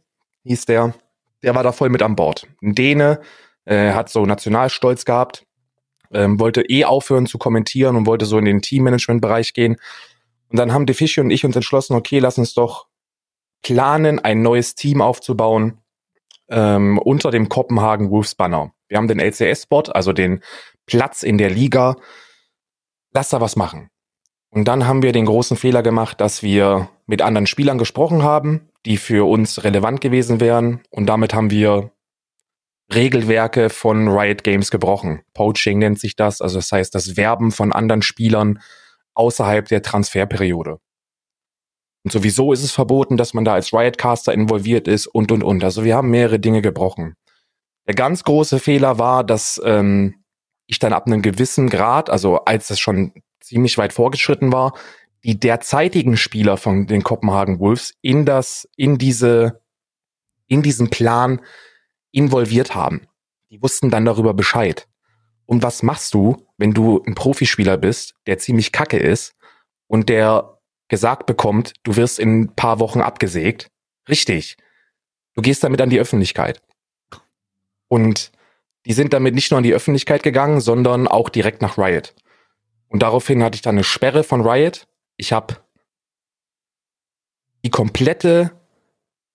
[0.45, 0.95] hieß der,
[1.43, 2.47] der war da voll mit an Bord.
[2.63, 3.21] Ein Däne,
[3.65, 5.45] äh, hat so Nationalstolz gehabt,
[6.13, 9.75] ähm, wollte eh aufhören zu kommentieren und wollte so in den Teammanagement-Bereich gehen.
[10.51, 12.87] Und dann haben Defici und ich uns entschlossen, okay, lass uns doch
[13.61, 15.81] planen, ein neues Team aufzubauen
[16.49, 18.73] ähm, unter dem Kopenhagen Wolves Banner.
[18.87, 20.45] Wir haben den LCS-Spot, also den
[20.87, 21.97] Platz in der Liga.
[23.13, 23.91] Lass da was machen.
[24.55, 28.69] Und dann haben wir den großen Fehler gemacht, dass wir mit anderen Spielern gesprochen haben,
[28.87, 30.81] die für uns relevant gewesen wären.
[30.91, 31.91] Und damit haben wir
[32.95, 35.23] Regelwerke von Riot Games gebrochen.
[35.35, 36.41] Poaching nennt sich das.
[36.41, 38.61] Also das heißt, das Werben von anderen Spielern
[39.15, 40.79] außerhalb der Transferperiode.
[42.05, 45.65] Und sowieso ist es verboten, dass man da als Riotcaster involviert ist und, und, und.
[45.65, 47.17] Also wir haben mehrere Dinge gebrochen.
[47.89, 50.23] Der ganz große Fehler war, dass ähm,
[50.69, 53.15] ich dann ab einem gewissen Grad, also als es schon
[53.47, 54.75] ziemlich weit vorgeschritten war,
[55.25, 59.61] die derzeitigen Spieler von den Kopenhagen Wolves in das, in diese,
[60.47, 61.41] in diesen Plan
[62.11, 63.07] involviert haben.
[63.51, 64.87] Die wussten dann darüber Bescheid.
[65.47, 69.35] Und was machst du, wenn du ein Profispieler bist, der ziemlich kacke ist
[69.87, 73.71] und der gesagt bekommt, du wirst in ein paar Wochen abgesägt?
[74.09, 74.57] Richtig.
[75.35, 76.63] Du gehst damit an die Öffentlichkeit.
[77.89, 78.31] Und
[78.87, 82.15] die sind damit nicht nur an die Öffentlichkeit gegangen, sondern auch direkt nach Riot.
[82.89, 84.87] Und daraufhin hatte ich dann eine Sperre von Riot.
[85.17, 85.57] Ich habe
[87.65, 88.53] die komplette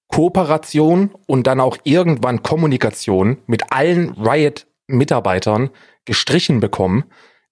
[0.07, 5.69] Kooperation und dann auch irgendwann Kommunikation mit allen Riot-Mitarbeitern
[6.05, 7.05] gestrichen bekommen.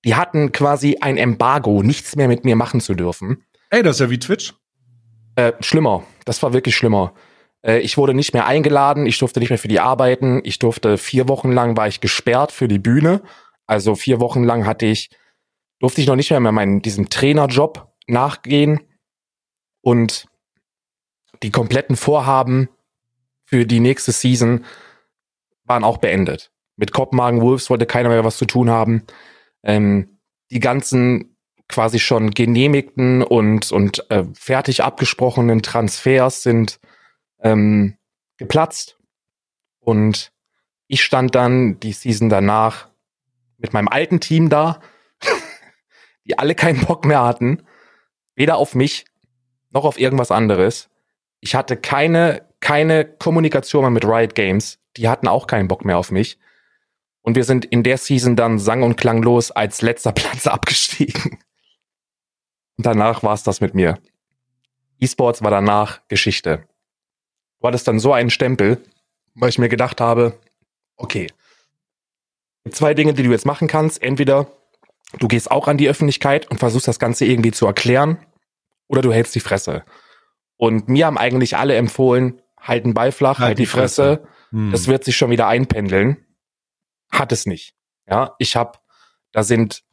[0.06, 3.44] Die hatten quasi ein Embargo, nichts mehr mit mir machen zu dürfen.
[3.70, 4.54] Ey, das ist ja wie Twitch.
[5.36, 6.04] Äh, schlimmer.
[6.26, 7.14] Das war wirklich schlimmer.
[7.62, 10.42] Äh, ich wurde nicht mehr eingeladen, ich durfte nicht mehr für die arbeiten.
[10.44, 13.22] Ich durfte vier Wochen lang war ich gesperrt für die Bühne.
[13.68, 15.10] Also vier Wochen lang hatte ich,
[15.80, 18.82] durfte ich noch nicht mehr, meinen, diesem Trainerjob nachgehen.
[19.82, 20.28] Und
[21.44, 22.70] die kompletten Vorhaben
[23.46, 24.66] für die nächste Season
[25.64, 26.52] waren auch beendet.
[26.76, 29.04] Mit Kopenhagen Wolves wollte keiner mehr was zu tun haben.
[29.64, 30.20] Ähm,
[30.52, 31.38] die ganzen
[31.68, 36.80] quasi schon genehmigten und, und äh, fertig abgesprochenen Transfers sind
[37.42, 37.98] ähm,
[38.38, 38.98] geplatzt.
[39.80, 40.32] Und
[40.88, 42.90] ich stand dann die Season danach
[43.58, 44.80] mit meinem alten Team da,
[46.28, 47.64] die alle keinen Bock mehr hatten.
[48.36, 49.06] Weder auf mich
[49.72, 50.90] noch auf irgendwas anderes.
[51.40, 54.80] Ich hatte keine, keine Kommunikation mehr mit Riot Games.
[54.98, 56.38] Die hatten auch keinen Bock mehr auf mich.
[57.22, 61.40] Und wir sind in der Season dann sang- und klanglos als letzter Platz abgestiegen.
[62.78, 64.00] Und danach war es das mit mir.
[65.00, 66.64] E-Sports war danach Geschichte.
[67.60, 68.82] War das dann so ein Stempel,
[69.36, 70.40] weil ich mir gedacht habe,
[70.96, 71.28] okay,
[72.72, 74.02] zwei Dinge, die du jetzt machen kannst.
[74.02, 74.52] Entweder
[75.20, 78.18] du gehst auch an die Öffentlichkeit und versuchst das Ganze irgendwie zu erklären,
[78.88, 79.84] oder du hältst die Fresse.
[80.58, 84.22] Und mir haben eigentlich alle empfohlen, halt den Ball flach, halt, halt die, Fresse.
[84.22, 84.28] Fresse.
[84.52, 84.72] Hm.
[84.72, 86.26] Das wird sich schon wieder einpendeln.
[87.12, 87.76] Hat es nicht.
[88.10, 88.80] Ja, ich habe,
[89.32, 89.84] da sind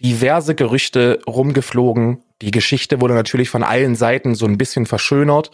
[0.00, 2.22] diverse Gerüchte rumgeflogen.
[2.42, 5.50] Die Geschichte wurde natürlich von allen Seiten so ein bisschen verschönert.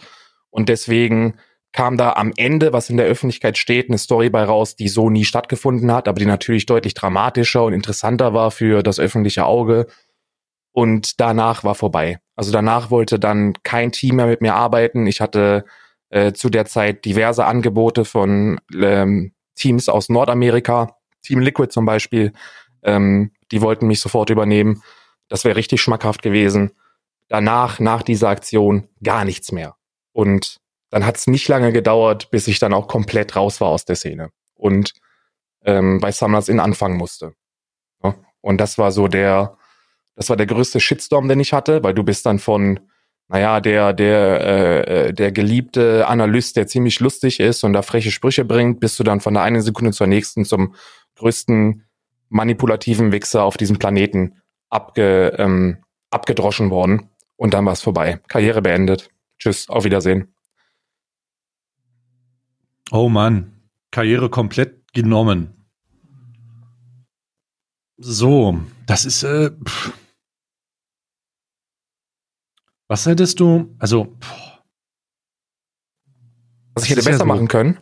[0.49, 1.39] Und deswegen
[1.73, 5.09] kam da am Ende, was in der Öffentlichkeit steht, eine Story bei raus, die so
[5.09, 9.87] nie stattgefunden hat, aber die natürlich deutlich dramatischer und interessanter war für das öffentliche Auge.
[10.71, 12.19] Und danach war vorbei.
[12.35, 15.07] Also danach wollte dann kein Team mehr mit mir arbeiten.
[15.07, 15.65] Ich hatte
[16.09, 22.33] äh, zu der Zeit diverse Angebote von ähm, Teams aus Nordamerika, Team Liquid zum Beispiel.
[22.83, 24.83] Ähm, die wollten mich sofort übernehmen.
[25.27, 26.71] Das wäre richtig schmackhaft gewesen.
[27.29, 29.75] Danach, nach dieser Aktion, gar nichts mehr.
[30.11, 30.59] Und
[30.93, 33.95] dann hat es nicht lange gedauert, bis ich dann auch komplett raus war aus der
[33.95, 34.93] Szene und
[35.65, 37.33] ähm, bei Summers in anfangen musste.
[38.03, 38.13] Ja?
[38.41, 39.57] Und das war so der,
[40.15, 42.79] das war der größte Shitstorm, den ich hatte, weil du bist dann von,
[43.27, 48.11] naja, der, der, äh, äh, der geliebte Analyst, der ziemlich lustig ist und da freche
[48.11, 50.75] Sprüche bringt, bist du dann von der einen Sekunde zur nächsten zum
[51.15, 51.87] größten
[52.29, 55.77] manipulativen Wichser auf diesem Planeten abge, ähm,
[56.11, 57.09] abgedroschen worden.
[57.35, 58.19] Und dann war es vorbei.
[58.27, 59.09] Karriere beendet.
[59.39, 60.32] Tschüss, auf Wiedersehen.
[62.91, 63.53] Oh Mann,
[63.91, 65.65] Karriere komplett genommen.
[67.97, 69.93] So, das ist, äh, pff.
[72.87, 74.63] Was hättest du, also, boah.
[76.75, 77.77] Was ich hätte besser ja so, machen können?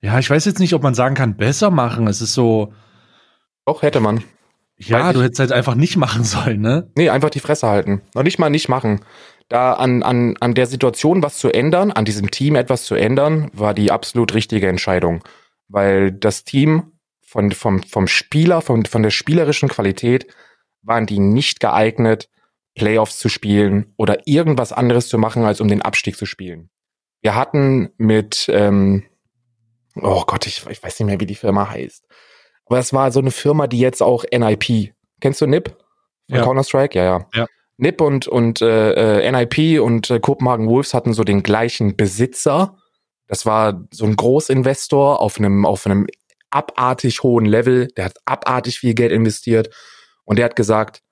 [0.00, 2.06] Ja, ich weiß jetzt nicht, ob man sagen kann, besser machen.
[2.06, 2.74] Es ist so.
[3.64, 4.22] Doch, hätte man.
[4.76, 6.90] Ja, du hättest halt einfach nicht machen sollen, ne?
[6.96, 8.02] Nee, einfach die Fresse halten.
[8.14, 9.00] Noch nicht mal nicht machen.
[9.48, 13.50] Da an, an, an der Situation was zu ändern, an diesem Team etwas zu ändern,
[13.52, 15.22] war die absolut richtige Entscheidung.
[15.68, 20.26] Weil das Team von, vom, vom Spieler, von, von der spielerischen Qualität,
[20.82, 22.28] waren die nicht geeignet,
[22.74, 26.70] Playoffs zu spielen oder irgendwas anderes zu machen, als um den Abstieg zu spielen.
[27.20, 29.04] Wir hatten mit, ähm,
[29.94, 32.06] oh Gott, ich, ich weiß nicht mehr, wie die Firma heißt.
[32.66, 34.94] Aber es war so eine Firma, die jetzt auch NIP.
[35.20, 35.76] Kennst du NIP?
[36.28, 36.44] Von ja.
[36.44, 36.98] Counter-Strike?
[36.98, 37.26] Ja, ja.
[37.34, 37.46] ja.
[37.76, 42.76] NIP und, und äh, äh NIP und äh, Copenhagen Wolves hatten so den gleichen Besitzer.
[43.26, 46.06] Das war so ein Großinvestor auf einem, auf einem
[46.50, 47.88] abartig hohen Level.
[47.96, 49.74] Der hat abartig viel Geld investiert.
[50.24, 51.02] Und der hat gesagt,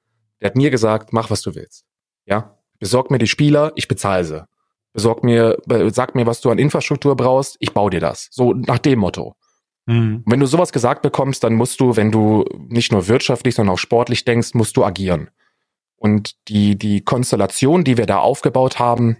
[0.41, 1.85] der hat mir gesagt, mach was du willst.
[2.27, 4.47] Ja, besorg mir die Spieler, ich bezahle sie.
[4.93, 5.57] Besorg mir,
[5.91, 8.29] sag mir, was du an Infrastruktur brauchst, ich baue dir das.
[8.31, 9.37] So nach dem Motto.
[9.87, 10.23] Mhm.
[10.27, 13.79] Wenn du sowas gesagt bekommst, dann musst du, wenn du nicht nur wirtschaftlich, sondern auch
[13.79, 15.31] sportlich denkst, musst du agieren.
[16.03, 19.19] Und die, die Konstellation, die wir da aufgebaut haben,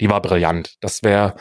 [0.00, 0.76] die war brillant.
[0.80, 1.36] Das wäre,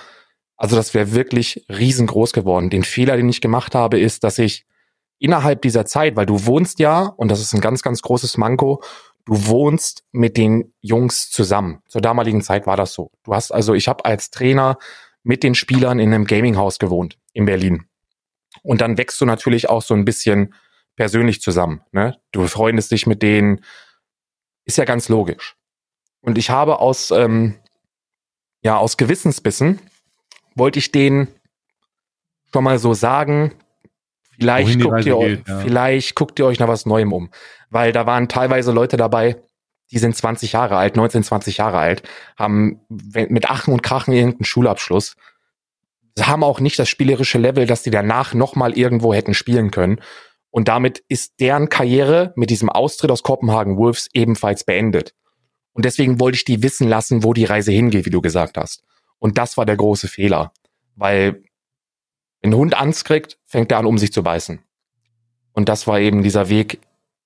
[0.55, 2.69] also das wäre wirklich riesengroß geworden.
[2.69, 4.67] Den Fehler, den ich gemacht habe, ist, dass ich
[5.17, 8.83] innerhalb dieser Zeit, weil du wohnst ja, und das ist ein ganz, ganz großes Manko,
[9.25, 11.81] du wohnst mit den Jungs zusammen.
[11.87, 13.09] Zur damaligen Zeit war das so.
[13.23, 14.77] Du hast also, ich habe als Trainer
[15.23, 17.87] mit den Spielern in einem Gaminghaus gewohnt in Berlin.
[18.61, 20.53] Und dann wächst du natürlich auch so ein bisschen
[20.95, 21.81] persönlich zusammen.
[21.91, 22.15] Ne?
[22.31, 23.61] Du freundest dich mit denen.
[24.67, 25.55] Ist ja ganz logisch.
[26.21, 27.55] Und ich habe aus, ähm,
[28.61, 29.79] ja, aus Gewissensbissen
[30.55, 31.29] wollte ich denen
[32.51, 33.53] schon mal so sagen,
[34.37, 35.59] vielleicht guckt, ihr, geht, ja.
[35.59, 37.29] vielleicht guckt ihr euch nach was Neuem um.
[37.69, 39.41] Weil da waren teilweise Leute dabei,
[39.91, 42.03] die sind 20 Jahre alt, 19, 20 Jahre alt,
[42.37, 45.15] haben mit Achen und Krachen irgendeinen Schulabschluss,
[46.19, 50.01] haben auch nicht das spielerische Level, dass die danach nochmal irgendwo hätten spielen können.
[50.57, 55.13] Und damit ist deren Karriere mit diesem Austritt aus Kopenhagen Wolves ebenfalls beendet.
[55.73, 58.83] Und deswegen wollte ich die wissen lassen, wo die Reise hingeht, wie du gesagt hast.
[59.19, 60.51] Und das war der große Fehler.
[60.95, 61.43] Weil,
[62.41, 64.59] wenn ein Hund Angst kriegt, fängt er an, um sich zu beißen.
[65.51, 66.79] Und das war eben dieser Weg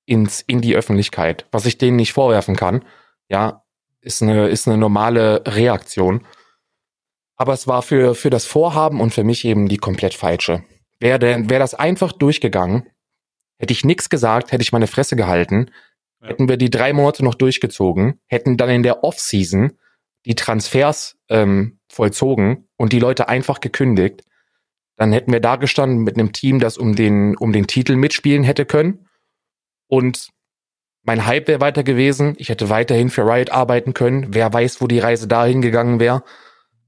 [0.06, 1.46] ins, in die Öffentlichkeit.
[1.54, 2.84] Was ich denen nicht vorwerfen kann,
[3.30, 3.64] ja,
[4.02, 6.28] ist eine, ist eine normale Reaktion.
[7.38, 10.66] Aber es war für, für das Vorhaben und für mich eben die komplett falsche.
[11.00, 12.91] Wäre wär das einfach durchgegangen,
[13.62, 15.68] hätte ich nichts gesagt, hätte ich meine Fresse gehalten,
[16.22, 16.30] ja.
[16.30, 19.74] hätten wir die drei Monate noch durchgezogen, hätten dann in der Off-Season
[20.26, 24.24] die Transfers ähm, vollzogen und die Leute einfach gekündigt,
[24.98, 28.44] dann hätten wir da gestanden mit einem Team, das um den, um den Titel mitspielen
[28.44, 29.08] hätte können.
[29.88, 30.30] Und
[31.04, 32.36] mein Hype wäre weiter gewesen.
[32.38, 34.34] Ich hätte weiterhin für Riot arbeiten können.
[34.34, 36.24] Wer weiß, wo die Reise dahin gegangen wäre.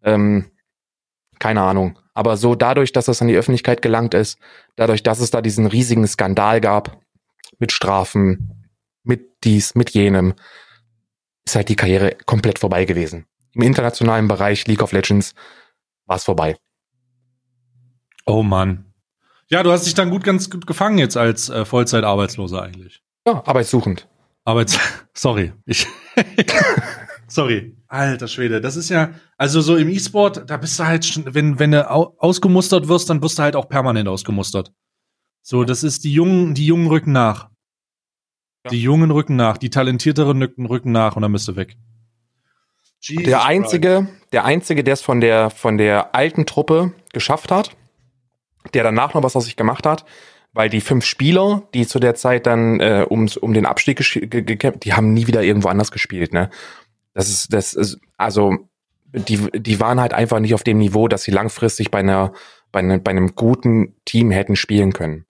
[0.03, 0.51] Ähm,
[1.39, 1.97] keine Ahnung.
[2.13, 4.37] Aber so dadurch, dass das an die Öffentlichkeit gelangt ist,
[4.75, 6.99] dadurch, dass es da diesen riesigen Skandal gab,
[7.59, 8.69] mit Strafen,
[9.03, 10.33] mit dies, mit jenem,
[11.45, 13.25] ist halt die Karriere komplett vorbei gewesen.
[13.53, 15.35] Im internationalen Bereich League of Legends
[16.05, 16.57] war es vorbei.
[18.25, 18.85] Oh Mann.
[19.49, 23.03] Ja, du hast dich dann gut ganz gut gefangen jetzt als äh, Vollzeitarbeitsloser eigentlich.
[23.27, 24.07] Ja, arbeitssuchend.
[24.45, 24.79] Arbeits
[25.13, 25.53] sorry.
[25.65, 25.87] Ich
[27.27, 27.75] sorry.
[27.87, 31.59] Alter Schwede, das ist ja also so im E-Sport, da bist du halt schon, wenn
[31.59, 34.71] wenn du ausgemustert wirst, dann wirst du halt auch permanent ausgemustert.
[35.41, 37.49] So, das ist die jungen die jungen rücken nach.
[38.65, 38.71] Ja.
[38.71, 41.75] Die Jungen rücken nach, die talentierteren rücken, rücken nach und dann bist du weg.
[43.01, 47.75] Jesus der einzige, der einzige, der es von der von der alten Truppe geschafft hat,
[48.73, 50.05] der danach noch was aus sich gemacht hat,
[50.53, 54.85] weil die fünf Spieler, die zu der Zeit dann äh, um, um den Abstieg gekämpft,
[54.85, 56.49] die haben nie wieder irgendwo anders gespielt, ne?
[57.13, 58.69] Das ist, das ist, also
[59.13, 62.33] die, die waren halt einfach nicht auf dem Niveau, dass sie langfristig bei einer,
[62.71, 65.25] bei, einer, bei einem guten Team hätten spielen können.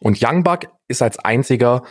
[0.00, 1.84] Und Youngbuck ist als einziger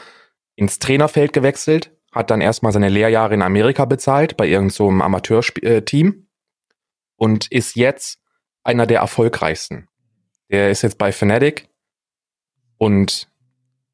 [0.56, 6.28] ins Trainerfeld gewechselt, hat dann erstmal seine Lehrjahre in Amerika bezahlt, bei irgendeinem so Amateurteam
[7.16, 8.20] und ist jetzt
[8.64, 9.88] einer der erfolgreichsten.
[10.52, 11.70] Der ist jetzt bei Fnatic
[12.78, 13.30] und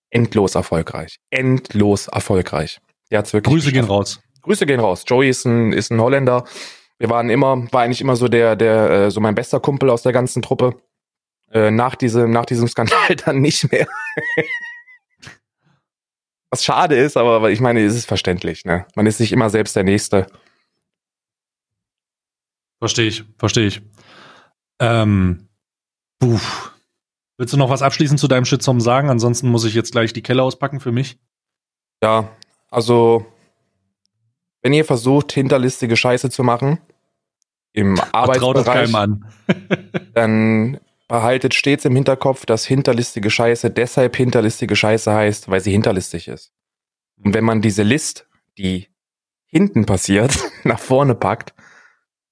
[0.10, 1.20] endlos erfolgreich.
[1.30, 2.82] Endlos erfolgreich.
[3.12, 4.20] Der hat's wirklich Grüße gehen raus.
[4.50, 5.04] Grüße gehen raus.
[5.06, 6.44] Joey ist ein, ist ein Holländer.
[6.98, 10.02] Wir waren immer, war eigentlich immer so der, der, äh, so mein bester Kumpel aus
[10.02, 10.82] der ganzen Truppe.
[11.52, 13.88] Äh, nach diesem, nach diesem Skandal dann nicht mehr.
[16.50, 18.88] Was schade ist, aber ich meine, es ist verständlich, ne?
[18.96, 20.26] Man ist nicht immer selbst der Nächste.
[22.80, 23.84] Verstehe ich, verstehe ich.
[24.80, 25.48] Ähm,
[26.18, 26.40] puh.
[27.38, 29.12] Willst du noch was abschließend zu deinem Shitstorm sagen?
[29.12, 31.20] Ansonsten muss ich jetzt gleich die Kelle auspacken für mich.
[32.02, 32.36] Ja,
[32.72, 33.28] also
[34.62, 36.80] wenn ihr versucht, hinterlistige Scheiße zu machen,
[37.72, 38.92] im Arbeitsbereich,
[40.14, 46.28] dann behaltet stets im Hinterkopf, dass hinterlistige Scheiße deshalb hinterlistige Scheiße heißt, weil sie hinterlistig
[46.28, 46.52] ist.
[47.24, 48.88] Und wenn man diese List, die
[49.46, 51.54] hinten passiert, nach vorne packt,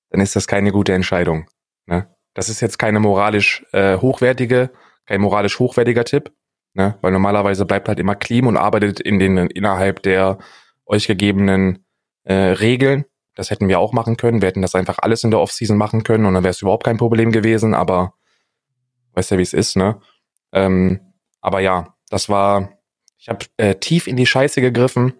[0.09, 1.47] dann ist das keine gute Entscheidung.
[1.85, 2.07] Ne?
[2.33, 4.69] Das ist jetzt keine moralisch äh, hochwertige,
[5.05, 6.31] kein moralisch hochwertiger Tipp,
[6.73, 6.97] ne?
[7.01, 10.37] weil normalerweise bleibt halt immer clean und arbeitet in den innerhalb der
[10.85, 11.86] euch gegebenen
[12.27, 13.05] äh, Regeln.
[13.35, 14.41] Das hätten wir auch machen können.
[14.41, 16.83] Wir hätten das einfach alles in der Offseason machen können und dann wäre es überhaupt
[16.83, 17.73] kein Problem gewesen.
[17.73, 18.13] Aber
[19.13, 19.99] weißt ja, wie es ist, ne?
[20.51, 20.99] Ähm,
[21.41, 22.79] aber ja, das war,
[23.17, 25.13] ich habe äh, tief in die Scheiße gegriffen,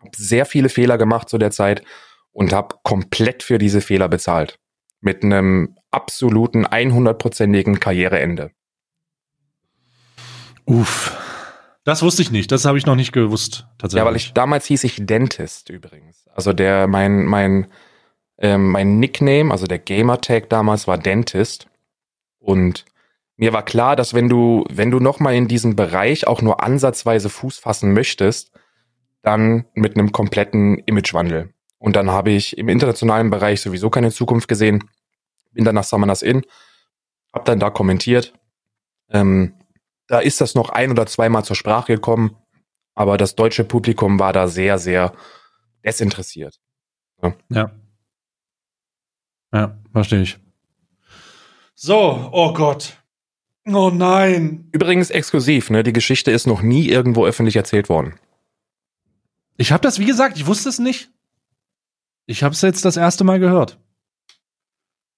[0.00, 1.82] habe sehr viele Fehler gemacht zu der Zeit
[2.32, 4.58] und habe komplett für diese Fehler bezahlt.
[5.00, 8.50] Mit einem absoluten 100-prozentigen Karriereende.
[10.64, 11.23] Uff.
[11.84, 12.50] Das wusste ich nicht.
[12.50, 14.00] Das habe ich noch nicht gewusst, tatsächlich.
[14.00, 16.26] Ja, weil ich damals hieß ich Dentist übrigens.
[16.34, 17.66] Also der, mein, mein,
[18.38, 21.68] ähm, mein Nickname, also der Gamertag damals war Dentist.
[22.38, 22.86] Und
[23.36, 27.28] mir war klar, dass wenn du, wenn du nochmal in diesem Bereich auch nur ansatzweise
[27.28, 28.50] Fuß fassen möchtest,
[29.22, 31.52] dann mit einem kompletten Imagewandel.
[31.78, 34.84] Und dann habe ich im internationalen Bereich sowieso keine Zukunft gesehen.
[35.52, 36.42] Bin dann nach Summoners Inn,
[37.32, 38.32] hab dann da kommentiert.
[39.10, 39.54] Ähm,
[40.06, 42.36] da ist das noch ein oder zweimal zur Sprache gekommen,
[42.94, 45.14] aber das deutsche Publikum war da sehr, sehr
[45.84, 46.60] desinteressiert.
[47.22, 47.34] Ja.
[47.50, 47.70] Ja,
[49.52, 50.38] ja verstehe ich.
[51.74, 53.02] So, oh Gott.
[53.66, 54.68] Oh nein.
[54.72, 55.82] Übrigens exklusiv, ne?
[55.82, 58.18] Die Geschichte ist noch nie irgendwo öffentlich erzählt worden.
[59.56, 61.10] Ich habe das, wie gesagt, ich wusste es nicht.
[62.26, 63.78] Ich habe es jetzt das erste Mal gehört.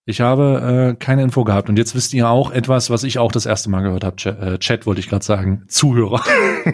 [0.09, 1.69] Ich habe äh, keine Info gehabt.
[1.69, 4.15] Und jetzt wisst ihr auch etwas, was ich auch das erste Mal gehört habe.
[4.17, 5.65] Chat, äh, Chat wollte ich gerade sagen.
[5.69, 6.21] Zuhörer.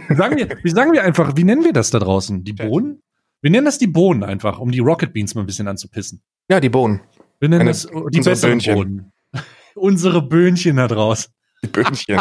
[0.09, 2.45] wie, sagen wir, wie sagen wir einfach, wie nennen wir das da draußen?
[2.45, 2.69] Die Chat.
[2.69, 3.03] Bohnen?
[3.41, 6.23] Wir nennen das die Bohnen einfach, um die Rocket Beans mal ein bisschen anzupissen.
[6.49, 7.01] Ja, die Bohnen.
[7.41, 8.75] Wir nennen Eine- das die unsere besseren Böhnchen.
[8.75, 9.13] Bohnen.
[9.75, 11.33] unsere Böhnchen da draußen.
[11.65, 12.21] Die Böhnchen.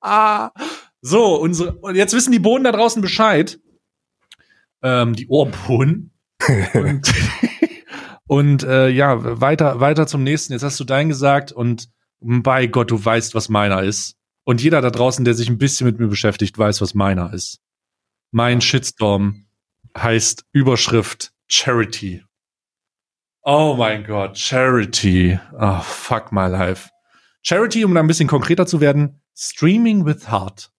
[0.00, 0.50] Ah.
[1.00, 3.60] So, unsere, und jetzt wissen die Bohnen da draußen Bescheid.
[4.82, 6.10] Ähm, die Ohrbohnen.
[6.74, 7.12] und
[8.28, 10.52] und äh, ja, weiter, weiter zum nächsten.
[10.52, 11.88] Jetzt hast du dein gesagt und
[12.20, 14.16] bei Gott, du weißt, was meiner ist.
[14.44, 17.60] Und jeder da draußen, der sich ein bisschen mit mir beschäftigt, weiß, was meiner ist.
[18.30, 19.46] Mein Shitstorm
[19.96, 22.22] heißt Überschrift Charity.
[23.42, 25.38] Oh mein Gott, Charity.
[25.58, 26.90] Oh, fuck my life.
[27.42, 30.70] Charity, um da ein bisschen konkreter zu werden, Streaming with Heart.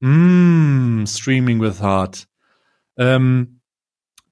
[0.00, 2.26] Mm, Streaming with Heart.
[2.96, 3.57] Ähm,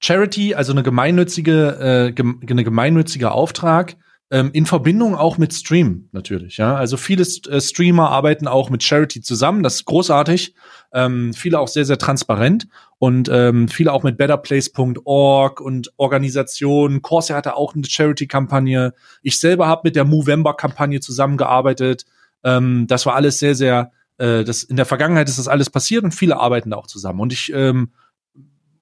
[0.00, 3.96] Charity, also eine gemeinnützige, äh, gem eine gemeinnütziger Auftrag,
[4.30, 6.56] ähm, in Verbindung auch mit Stream natürlich.
[6.56, 9.62] Ja, also viele äh, Streamer arbeiten auch mit Charity zusammen.
[9.62, 10.54] Das ist großartig.
[10.92, 12.66] Ähm, viele auch sehr sehr transparent
[12.98, 17.02] und ähm, viele auch mit betterplace.org und Organisationen.
[17.02, 18.94] Corsair hatte auch eine Charity-Kampagne.
[19.22, 22.04] Ich selber habe mit der Movember-Kampagne zusammengearbeitet.
[22.42, 23.92] Ähm, das war alles sehr sehr.
[24.18, 27.20] Äh, das in der Vergangenheit ist das alles passiert und viele arbeiten da auch zusammen.
[27.20, 27.92] Und ich ähm,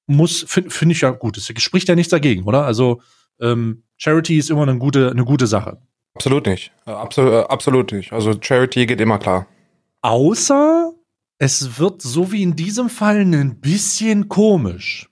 [0.07, 1.37] muss, finde find ich ja gut.
[1.37, 2.65] Es spricht ja nichts dagegen, oder?
[2.65, 3.01] Also
[3.41, 5.79] ähm, Charity ist immer eine gute, eine gute Sache.
[6.15, 6.73] Absolut nicht.
[6.87, 8.13] Äh, Absolut, äh, absolut nicht.
[8.13, 9.47] Also Charity geht immer klar.
[10.03, 10.93] Außer
[11.39, 15.09] es wird so wie in diesem Fall ein bisschen komisch.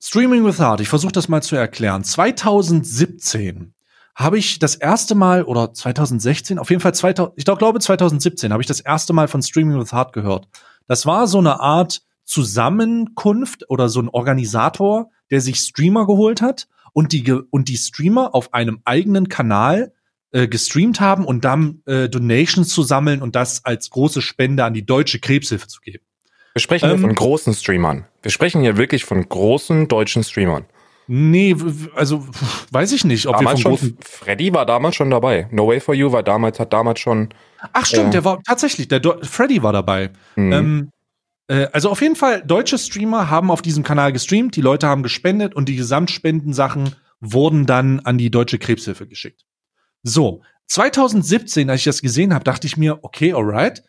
[0.00, 2.04] Streaming with Heart, ich versuche das mal zu erklären.
[2.04, 3.74] 2017
[4.14, 8.52] habe ich das erste Mal, oder 2016, auf jeden Fall 2000, ich glaub- glaube 2017
[8.52, 10.48] habe ich das erste Mal von Streaming with Heart gehört.
[10.88, 16.68] Das war so eine Art Zusammenkunft oder so ein Organisator, der sich Streamer geholt hat
[16.92, 19.92] und die, und die Streamer auf einem eigenen Kanal
[20.32, 24.74] äh, gestreamt haben und dann äh, Donations zu sammeln und das als große Spende an
[24.74, 26.04] die deutsche Krebshilfe zu geben.
[26.54, 28.04] Wir sprechen Ähm, hier von großen Streamern.
[28.22, 30.66] Wir sprechen hier wirklich von großen deutschen Streamern.
[31.06, 31.56] Nee,
[31.94, 32.26] also
[32.72, 33.98] weiß ich nicht, ob damals wir von großen.
[34.02, 35.48] Freddy war damals schon dabei.
[35.50, 37.30] No Way for You war damals, hat damals schon.
[37.72, 38.10] Ach stimmt, Ja.
[38.10, 40.10] der war tatsächlich, der Do Freddy war dabei.
[40.36, 40.52] Mhm.
[40.52, 40.97] Ähm, äh,
[41.72, 45.54] also auf jeden Fall, deutsche Streamer haben auf diesem Kanal gestreamt, die Leute haben gespendet
[45.54, 49.44] und die Gesamtspendensachen wurden dann an die Deutsche Krebshilfe geschickt.
[50.02, 53.82] So, 2017, als ich das gesehen habe, dachte ich mir, okay, alright.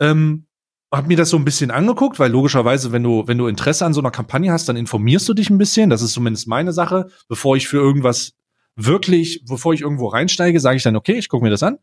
[0.00, 0.46] Ähm,
[0.92, 3.92] hab mir das so ein bisschen angeguckt, weil logischerweise, wenn du, wenn du Interesse an
[3.92, 5.90] so einer Kampagne hast, dann informierst du dich ein bisschen.
[5.90, 7.08] Das ist zumindest meine Sache.
[7.28, 8.34] Bevor ich für irgendwas
[8.74, 11.78] wirklich, bevor ich irgendwo reinsteige, sage ich dann, okay, ich gucke mir das an.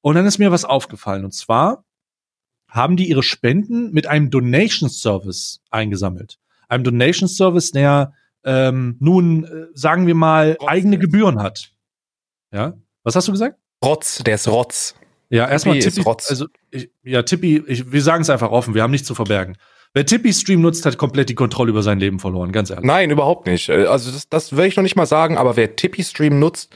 [0.00, 1.24] Und dann ist mir was aufgefallen.
[1.24, 1.84] Und zwar
[2.68, 6.38] haben die ihre Spenden mit einem Donation Service eingesammelt.
[6.68, 8.12] Einem Donation Service, der
[8.44, 11.72] ähm, nun, äh, sagen wir mal, Trotz eigene Gebühren hat.
[12.52, 12.74] Ja?
[13.02, 13.58] Was hast du gesagt?
[13.84, 14.94] Rotz, der ist Rotz.
[15.30, 16.30] Ja, erstmal Tippi, Rotz.
[16.30, 19.56] also ich, ja, Tippi, ich, wir sagen es einfach offen, wir haben nichts zu verbergen.
[19.94, 22.84] Wer Tippi Stream nutzt, hat komplett die Kontrolle über sein Leben verloren, ganz ehrlich.
[22.84, 23.68] Nein, überhaupt nicht.
[23.68, 26.74] Äh, Also das, das will ich noch nicht mal sagen, aber wer Tippy Stream nutzt,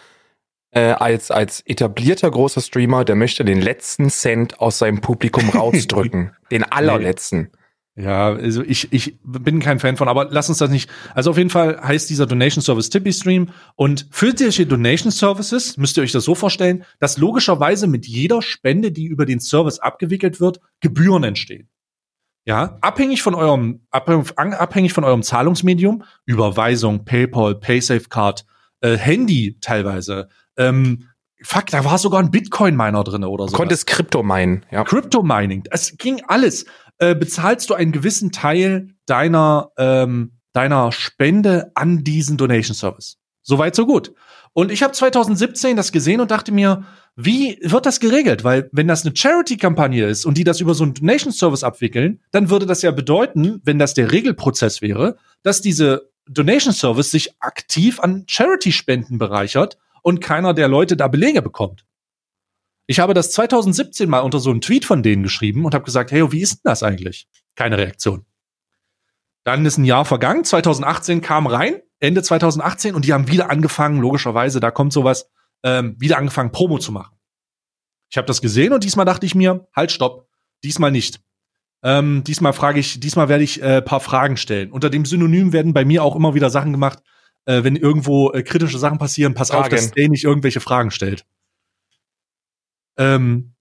[0.73, 6.33] äh, als, als etablierter großer Streamer, der möchte den letzten Cent aus seinem Publikum rausdrücken.
[6.51, 7.51] den allerletzten.
[7.95, 10.89] Ja, also ich, ich bin kein Fan von, aber lass uns das nicht.
[11.15, 15.77] Also auf jeden Fall heißt dieser Donation Service Tippy Stream und für solche Donation Services
[15.77, 19.79] müsst ihr euch das so vorstellen, dass logischerweise mit jeder Spende, die über den Service
[19.79, 21.69] abgewickelt wird, Gebühren entstehen.
[22.47, 28.47] Ja, abhängig von eurem abhängig von eurem Zahlungsmedium, Überweisung, PayPal, PaySafeCard,
[28.81, 30.29] äh, Handy teilweise.
[30.57, 31.09] Ähm,
[31.43, 33.57] fuck, da war sogar ein Bitcoin-Miner drin oder so.
[33.57, 34.85] Konntest Krypto meinen, ja.
[34.85, 36.65] Crypto Mining, es ging alles.
[36.99, 43.19] Äh, bezahlst du einen gewissen Teil deiner, ähm, deiner Spende an diesen Donation Service.
[43.43, 44.13] Soweit, so gut.
[44.53, 46.85] Und ich habe 2017 das gesehen und dachte mir,
[47.17, 48.45] wie wird das geregelt?
[48.45, 52.21] Weil wenn das eine Charity-Kampagne ist und die das über so einen Donation Service abwickeln,
[52.31, 57.35] dann würde das ja bedeuten, wenn das der Regelprozess wäre, dass diese Donation Service sich
[57.41, 61.85] aktiv an Charity-Spenden bereichert und keiner der Leute da Belege bekommt.
[62.87, 66.11] Ich habe das 2017 mal unter so einen Tweet von denen geschrieben und habe gesagt,
[66.11, 67.29] hey, wie ist denn das eigentlich?
[67.55, 68.27] Keine Reaktion.
[69.45, 74.01] Dann ist ein Jahr vergangen, 2018 kam rein, Ende 2018 und die haben wieder angefangen,
[74.01, 75.31] logischerweise, da kommt sowas,
[75.65, 77.17] ähm, wieder angefangen, Promo zu machen.
[78.11, 80.29] Ich habe das gesehen und diesmal dachte ich mir, halt, stopp,
[80.63, 81.21] diesmal nicht.
[81.83, 84.71] Ähm, diesmal frage ich, diesmal werde ich äh, paar Fragen stellen.
[84.71, 87.01] Unter dem Synonym werden bei mir auch immer wieder Sachen gemacht,
[87.45, 89.77] äh, wenn irgendwo äh, kritische Sachen passieren, pass auf, Fragen.
[89.77, 91.25] dass Stay nicht irgendwelche Fragen stellt.
[92.97, 93.55] Ähm,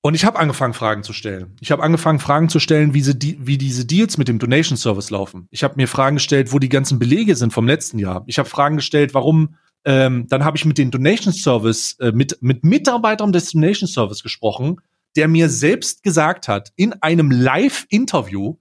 [0.00, 1.56] Und ich habe angefangen, Fragen zu stellen.
[1.60, 5.08] Ich habe angefangen, Fragen zu stellen, wie, sie, wie diese Deals mit dem Donation Service
[5.08, 5.48] laufen.
[5.50, 8.22] Ich habe mir Fragen gestellt, wo die ganzen Belege sind vom letzten Jahr.
[8.26, 9.56] Ich habe Fragen gestellt, warum.
[9.86, 14.22] Ähm, dann habe ich mit dem Donation Service, äh, mit, mit Mitarbeitern des Donation Service
[14.22, 14.80] gesprochen,
[15.16, 18.56] der mir selbst gesagt hat, in einem Live-Interview,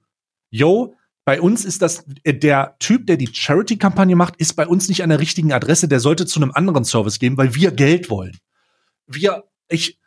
[0.49, 0.95] yo,
[1.26, 5.03] bei uns ist das, äh, der Typ, der die Charity-Kampagne macht, ist bei uns nicht
[5.03, 8.38] an der richtigen Adresse, der sollte zu einem anderen Service gehen, weil wir Geld wollen.
[9.07, 9.99] Wir, ich,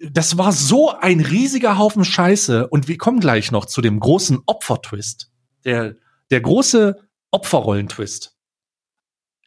[0.00, 4.40] das war so ein riesiger Haufen Scheiße und wir kommen gleich noch zu dem großen
[4.46, 5.30] Opfertwist.
[5.64, 5.96] Der,
[6.30, 6.96] der große
[7.30, 8.34] Opferrollentwist.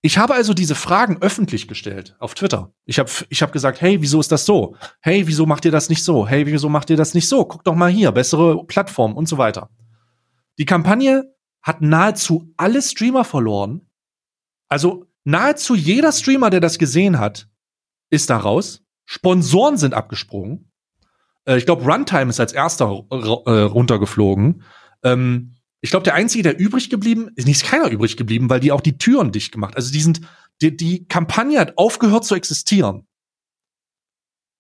[0.05, 2.73] Ich habe also diese Fragen öffentlich gestellt auf Twitter.
[2.85, 4.75] Ich habe ich hab gesagt, hey, wieso ist das so?
[4.99, 6.27] Hey, wieso macht ihr das nicht so?
[6.27, 7.45] Hey, wieso macht ihr das nicht so?
[7.45, 9.69] Guck doch mal hier, bessere Plattform und so weiter.
[10.59, 13.89] Die Kampagne hat nahezu alle Streamer verloren.
[14.69, 17.47] Also nahezu jeder Streamer, der das gesehen hat,
[18.09, 18.83] ist da raus.
[19.05, 20.71] Sponsoren sind abgesprungen.
[21.45, 24.63] Äh, ich glaube, Runtime ist als erster äh, runtergeflogen.
[25.03, 28.71] Ähm, ich glaube, der einzige, der übrig geblieben ist, nicht keiner übrig geblieben, weil die
[28.71, 29.75] auch die Türen dicht gemacht.
[29.75, 30.21] Also die sind,
[30.61, 33.05] die, die Kampagne hat aufgehört zu existieren.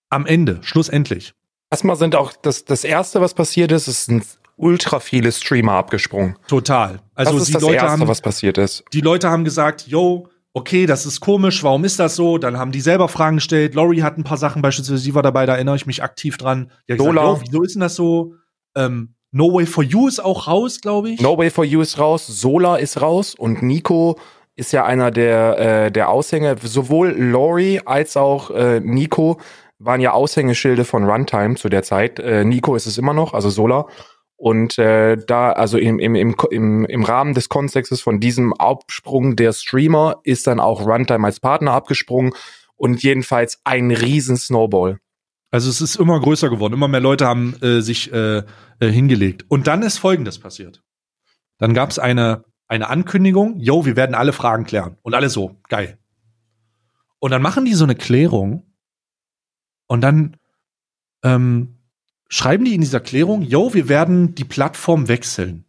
[0.09, 1.33] Am Ende, schlussendlich.
[1.71, 4.25] Erstmal sind auch das, das erste, was passiert ist, ist sind
[4.55, 6.37] ultra viele Streamer abgesprungen.
[6.47, 6.99] Total.
[7.15, 8.83] Also das ist die das Leute erste, haben, was passiert ist.
[8.93, 12.37] Die Leute haben gesagt, yo, okay, das ist komisch, warum ist das so?
[12.37, 13.73] Dann haben die selber Fragen gestellt.
[13.75, 16.71] Lori hat ein paar Sachen, beispielsweise sie war dabei, da erinnere ich mich aktiv dran.
[16.87, 17.33] Die hat Lola.
[17.33, 18.33] Gesagt, wieso ist denn das so?
[18.75, 21.21] Ähm, no Way for You ist auch raus, glaube ich.
[21.21, 24.17] No Way for You ist raus, Sola ist raus und Nico
[24.55, 26.55] ist ja einer der, äh, der Aushänge.
[26.61, 29.39] Sowohl Lori als auch äh, Nico
[29.79, 32.19] waren ja Aushängeschilde von Runtime zu der Zeit.
[32.19, 33.87] Äh, Nico ist es immer noch, also Sola.
[34.43, 39.53] Und äh, da, also im, im, im, im, Rahmen des Kontextes von diesem Absprung der
[39.53, 42.33] Streamer ist dann auch Runtime als Partner abgesprungen
[42.75, 44.99] und jedenfalls ein riesen Snowball.
[45.49, 48.43] Also es ist immer größer geworden, immer mehr Leute haben äh, sich äh, äh,
[48.81, 49.45] hingelegt.
[49.47, 50.83] Und dann ist Folgendes passiert.
[51.57, 54.97] Dann gab es eine, eine Ankündigung, yo, wir werden alle Fragen klären.
[55.03, 55.99] Und alle so, geil.
[57.19, 58.65] Und dann machen die so eine Klärung
[59.87, 60.35] und dann
[61.23, 61.77] ähm,
[62.33, 65.65] schreiben die in dieser Klärung, yo, wir werden die Plattform wechseln.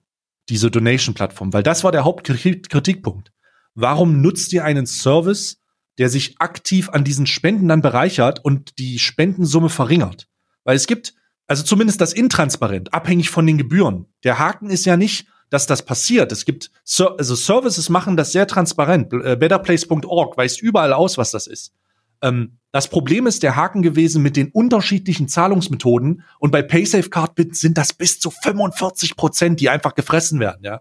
[0.49, 3.33] Diese Donation-Plattform, weil das war der Hauptkritikpunkt.
[3.75, 5.59] Warum nutzt ihr einen Service,
[5.99, 10.27] der sich aktiv an diesen Spenden dann bereichert und die Spendensumme verringert?
[10.65, 11.15] Weil es gibt,
[11.47, 14.07] also zumindest das intransparent, abhängig von den Gebühren.
[14.23, 16.33] Der Haken ist ja nicht, dass das passiert.
[16.33, 19.13] Es gibt, also Services machen das sehr transparent.
[19.13, 21.75] Äh, betterplace.org weist überall aus, was das ist.
[22.23, 27.79] Ähm, das Problem ist der Haken gewesen mit den unterschiedlichen Zahlungsmethoden und bei PaySafeCard sind
[27.79, 30.81] das bis zu 45 Prozent, die einfach gefressen werden, ja,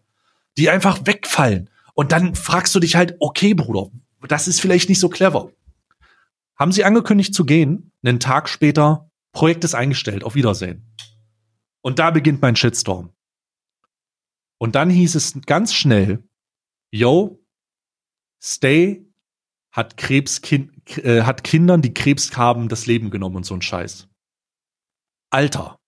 [0.58, 1.70] die einfach wegfallen.
[1.94, 3.92] Und dann fragst du dich halt, okay, Bruder,
[4.28, 5.52] das ist vielleicht nicht so clever.
[6.56, 10.96] Haben sie angekündigt zu gehen, einen Tag später, Projekt ist eingestellt, auf Wiedersehen.
[11.82, 13.14] Und da beginnt mein Shitstorm.
[14.58, 16.24] Und dann hieß es ganz schnell,
[16.90, 17.44] yo,
[18.42, 19.03] stay
[19.74, 20.70] hat Krebskind,
[21.00, 24.08] äh, hat Kindern, die Krebs haben, das Leben genommen und so ein Scheiß.
[25.32, 25.80] Alter.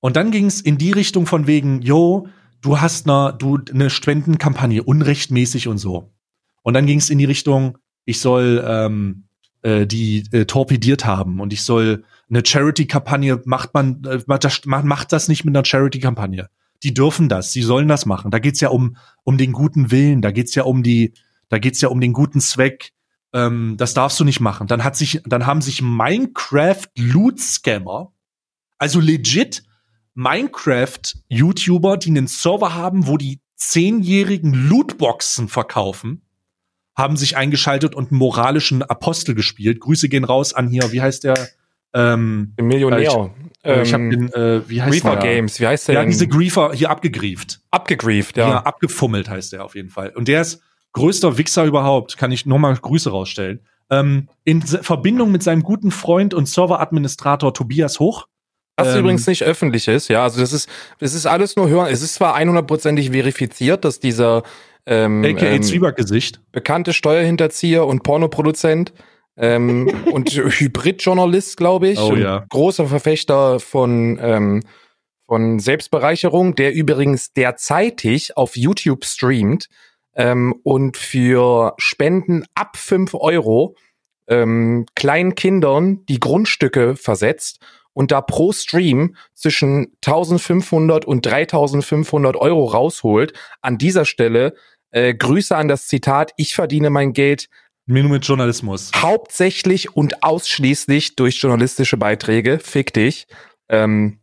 [0.00, 2.28] Und dann ging es in die Richtung von wegen, yo,
[2.62, 6.12] du hast ne, du eine Spendenkampagne unrechtmäßig und so.
[6.62, 9.24] Und dann ging es in die Richtung, ich soll ähm,
[9.62, 15.12] äh, die äh, torpediert haben und ich soll eine Charity-Kampagne macht man äh, das, macht
[15.12, 16.48] das nicht mit einer Charity-Kampagne.
[16.84, 18.30] Die dürfen das, sie sollen das machen.
[18.30, 21.12] Da geht's ja um um den guten Willen, da geht's ja um die,
[21.48, 22.92] da geht's ja um den guten Zweck
[23.32, 24.66] ähm, das darfst du nicht machen.
[24.66, 28.12] Dann hat sich, dann haben sich Minecraft Loot Scammer,
[28.78, 29.62] also legit
[30.14, 36.22] Minecraft YouTuber, die einen Server haben, wo die zehnjährigen Lootboxen verkaufen,
[36.96, 39.80] haben sich eingeschaltet und einen moralischen Apostel gespielt.
[39.80, 41.34] Grüße gehen raus an hier, wie heißt der?
[41.92, 43.00] Ähm, Millionär.
[43.00, 45.34] Ich, äh, ich habe ähm, den, äh, wie heißt Griefer der?
[45.34, 45.94] Games, wie heißt der?
[45.96, 47.60] Ja, diese Griefer hier abgegrieft.
[47.70, 48.48] Abgegrieft, ja.
[48.48, 50.10] Ja, abgefummelt heißt der auf jeden Fall.
[50.10, 50.62] Und der ist
[50.92, 53.60] größter Wichser überhaupt, kann ich nochmal Grüße rausstellen.
[53.90, 58.26] Ähm, in Verbindung mit seinem guten Freund und Serveradministrator Tobias Hoch.
[58.76, 60.22] Was ähm, übrigens nicht öffentlich ist, ja.
[60.22, 60.68] Also das ist,
[60.98, 61.88] das ist alles nur hören.
[61.90, 64.42] Es ist zwar 100%ig verifiziert, dass dieser
[64.86, 66.40] ähm, AKA ähm, Zwiebackgesicht.
[66.52, 68.92] bekannte Steuerhinterzieher und Pornoproduzent
[69.36, 71.98] ähm, und Hybridjournalist, glaube ich.
[71.98, 72.44] Oh, ja.
[72.48, 74.62] Großer Verfechter von, ähm,
[75.26, 79.68] von Selbstbereicherung, der übrigens derzeitig auf YouTube streamt
[80.14, 83.76] ähm, und für Spenden ab fünf Euro
[84.28, 87.60] ähm, kleinen Kindern die Grundstücke versetzt
[87.92, 93.32] und da pro Stream zwischen 1500 und 3500 Euro rausholt.
[93.60, 94.54] An dieser Stelle
[94.92, 97.48] äh, Grüße an das Zitat, ich verdiene mein Geld
[97.86, 98.92] Nur mit Journalismus.
[98.96, 102.58] Hauptsächlich und ausschließlich durch journalistische Beiträge.
[102.58, 103.26] Fick dich.
[103.68, 104.20] Ähm,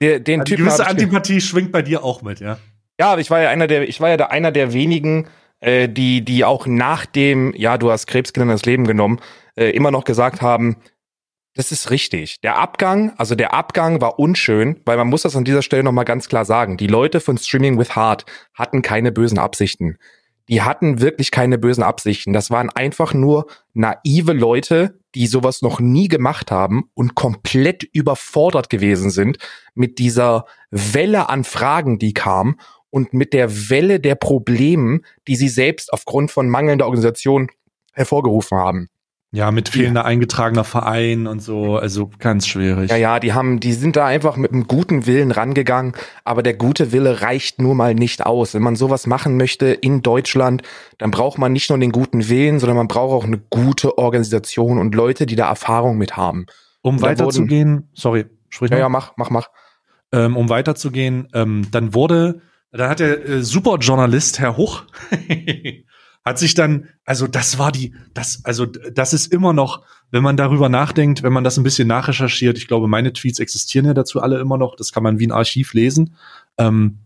[0.00, 2.58] der, den Eine Typen gewisse Antipathie schwingt bei dir auch mit, ja.
[2.98, 5.28] Ja, ich war ja einer der, ich war ja der, einer der wenigen,
[5.60, 9.20] äh, die, die auch nach dem, ja, du hast Krebskindern das Leben genommen,
[9.56, 10.76] äh, immer noch gesagt haben,
[11.54, 12.40] das ist richtig.
[12.42, 16.04] Der Abgang, also der Abgang war unschön, weil man muss das an dieser Stelle nochmal
[16.04, 16.76] ganz klar sagen.
[16.76, 19.98] Die Leute von Streaming with Heart hatten keine bösen Absichten.
[20.48, 22.32] Die hatten wirklich keine bösen Absichten.
[22.32, 28.70] Das waren einfach nur naive Leute, die sowas noch nie gemacht haben und komplett überfordert
[28.70, 29.38] gewesen sind
[29.74, 32.58] mit dieser Welle an Fragen, die kam
[32.90, 37.48] und mit der Welle der Problemen, die sie selbst aufgrund von mangelnder Organisation
[37.92, 38.88] hervorgerufen haben.
[39.30, 42.90] Ja, mit fehlender eingetragener Verein und so, also ganz schwierig.
[42.90, 45.92] Ja, ja, die haben, die sind da einfach mit einem guten Willen rangegangen,
[46.24, 48.54] aber der gute Wille reicht nur mal nicht aus.
[48.54, 50.62] Wenn man sowas machen möchte in Deutschland,
[50.96, 54.78] dann braucht man nicht nur den guten Willen, sondern man braucht auch eine gute Organisation
[54.78, 56.46] und Leute, die da Erfahrung mit haben.
[56.80, 58.82] Um weiterzugehen, sorry, sprich Ja, noch.
[58.84, 59.48] ja, mach, mach, mach.
[60.10, 62.40] ähm, um weiterzugehen, ähm, dann wurde,
[62.72, 64.84] da hat der äh, Superjournalist Herr Hoch
[66.24, 70.36] hat sich dann, also das war die, das, also das ist immer noch, wenn man
[70.36, 74.20] darüber nachdenkt, wenn man das ein bisschen nachrecherchiert, ich glaube, meine Tweets existieren ja dazu
[74.20, 76.16] alle immer noch, das kann man wie ein Archiv lesen.
[76.58, 76.98] Ähm,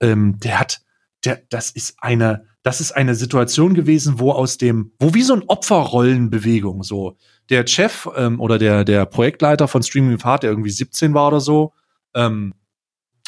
[0.00, 0.80] ähm, der hat,
[1.24, 5.34] der, das ist eine, das ist eine Situation gewesen, wo aus dem, wo wie so
[5.34, 7.16] ein Opferrollenbewegung so
[7.48, 11.40] der Chef ähm, oder der der Projektleiter von Streaming Heart, der irgendwie 17 war oder
[11.40, 11.72] so,
[12.14, 12.54] ähm,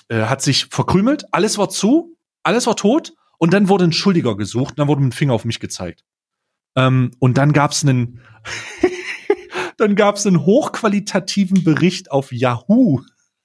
[0.09, 4.36] äh, hat sich verkrümelt, alles war zu, alles war tot und dann wurde ein Schuldiger
[4.36, 6.04] gesucht, dann wurde mit dem Finger auf mich gezeigt.
[6.76, 8.20] Ähm, und dann gab's einen
[9.76, 13.02] dann gab's einen hochqualitativen Bericht auf Yahoo.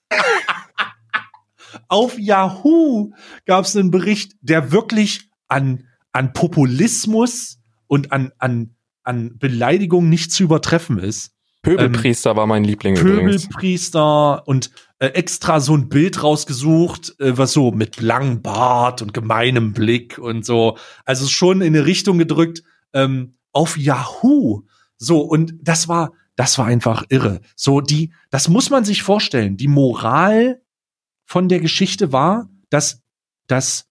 [1.88, 3.14] auf Yahoo
[3.46, 10.44] gab's einen Bericht, der wirklich an an Populismus und an an an Beleidigung nicht zu
[10.44, 11.34] übertreffen ist.
[11.64, 13.48] Pöbelpriester war mein Liebling übrigens.
[13.48, 19.14] Pöbelpriester und äh, extra so ein Bild rausgesucht, äh, was so mit langem Bart und
[19.14, 20.78] gemeinem Blick und so.
[21.06, 24.64] Also schon in eine Richtung gedrückt ähm, auf Yahoo.
[24.98, 27.40] So und das war das war einfach irre.
[27.56, 29.56] So die das muss man sich vorstellen.
[29.56, 30.62] Die Moral
[31.26, 33.02] von der Geschichte war, dass
[33.48, 33.90] dass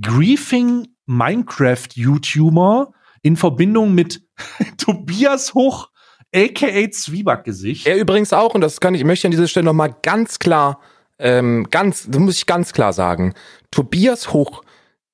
[0.00, 4.26] griefing Minecraft YouTuber in Verbindung mit
[4.78, 5.91] Tobias Hoch
[6.34, 7.86] aka Zwiebackgesicht.
[7.86, 10.80] Er übrigens auch, und das kann ich, ich möchte an dieser Stelle nochmal ganz klar,
[11.18, 13.34] ähm, ganz, das muss ich ganz klar sagen.
[13.70, 14.62] Tobias Hoch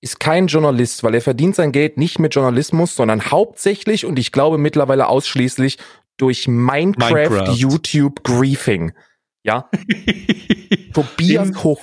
[0.00, 4.32] ist kein Journalist, weil er verdient sein Geld nicht mit Journalismus, sondern hauptsächlich und ich
[4.32, 5.78] glaube mittlerweile ausschließlich
[6.16, 7.54] durch Minecraft, Minecraft.
[7.54, 8.92] YouTube Griefing.
[9.42, 9.68] Ja,
[10.94, 11.80] Tobias Hoch.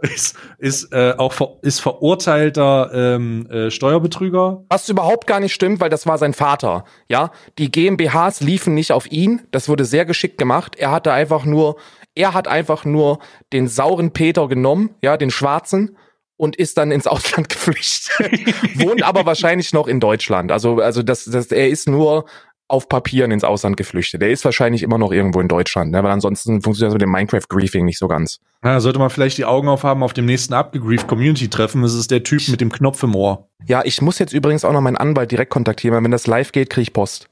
[0.00, 4.64] Ist, ist äh, auch ver ist verurteilter ähm, äh, Steuerbetrüger.
[4.68, 6.84] Was überhaupt gar nicht stimmt, weil das war sein Vater.
[7.08, 9.42] Ja, die GmbHs liefen nicht auf ihn.
[9.50, 10.76] Das wurde sehr geschickt gemacht.
[10.76, 11.76] Er hatte einfach nur,
[12.14, 13.18] er hat einfach nur
[13.52, 15.96] den sauren Peter genommen, ja, den schwarzen
[16.36, 18.80] und ist dann ins Ausland geflüchtet.
[18.80, 20.50] Wohnt aber wahrscheinlich noch in Deutschland.
[20.50, 22.24] Also, also das, das, er ist nur
[22.72, 24.22] auf Papieren ins Ausland geflüchtet.
[24.22, 26.02] Er ist wahrscheinlich immer noch irgendwo in Deutschland, ne?
[26.02, 28.40] weil ansonsten funktioniert das mit dem Minecraft-Griefing nicht so ganz.
[28.64, 31.82] Ja, sollte man vielleicht die Augen aufhaben auf dem nächsten abgegrieft Community-Treffen.
[31.82, 33.50] Das ist der Typ mit dem Knopf im Ohr.
[33.66, 36.52] Ja, ich muss jetzt übrigens auch noch meinen Anwalt direkt kontaktieren, weil wenn das live
[36.52, 37.28] geht, kriege ich Post.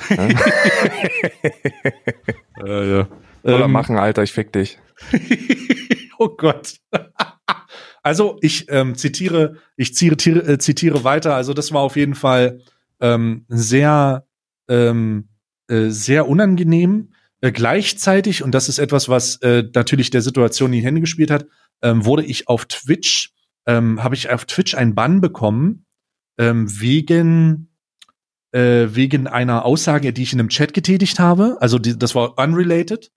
[2.62, 3.08] Äh, ja.
[3.42, 4.78] Soll er Ähm, machen, Alter, ich fick dich.
[6.18, 6.74] oh Gott.
[8.02, 11.34] also ich ähm, zitiere, ich zitiere, äh, zitiere weiter.
[11.36, 12.60] Also das war auf jeden Fall
[13.00, 14.26] ähm, sehr,
[14.70, 15.28] ähm,
[15.68, 17.12] äh, sehr unangenehm.
[17.42, 21.30] Äh, gleichzeitig, und das ist etwas, was äh, natürlich der Situation in die Hände gespielt
[21.30, 21.46] hat,
[21.82, 23.34] ähm, wurde ich auf Twitch,
[23.66, 25.84] ähm, habe ich auf Twitch einen Bann bekommen
[26.38, 27.68] ähm, wegen
[28.52, 31.58] äh, wegen einer Aussage, die ich in einem Chat getätigt habe.
[31.60, 33.12] Also die, das war unrelated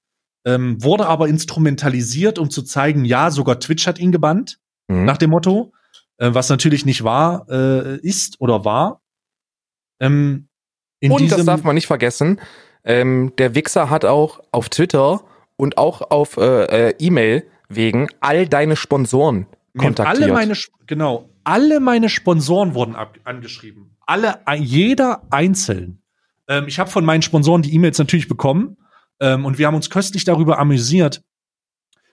[0.45, 5.06] ähm, wurde aber instrumentalisiert, um zu zeigen, ja, sogar Twitch hat ihn gebannt, Mhm.
[5.06, 5.72] nach dem Motto,
[6.18, 9.01] äh, was natürlich nicht wahr äh, ist oder war.
[10.01, 10.49] Ähm,
[11.04, 12.39] in Und das darf man nicht vergessen,
[12.86, 15.24] ähm, der Wichser hat auch auf Twitter
[15.58, 19.47] und auch auf äh, äh, E-Mail wegen all deine Sponsoren
[19.78, 20.24] kontaktiert.
[20.24, 20.54] alle meine,
[20.88, 23.97] genau, alle meine Sponsoren wurden ab, angeschrieben.
[24.06, 26.01] Alle, ein- jeder einzeln.
[26.47, 28.78] Ähm, ich habe von meinen Sponsoren die E-Mails natürlich bekommen
[29.20, 31.22] ähm, und wir haben uns köstlich darüber amüsiert.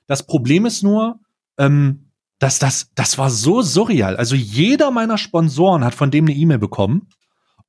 [0.07, 1.21] Das Problem ist nur,
[1.59, 2.11] ähm,
[2.41, 4.17] dass das, das war so surreal.
[4.17, 7.09] Also jeder meiner Sponsoren hat von dem eine E-Mail bekommen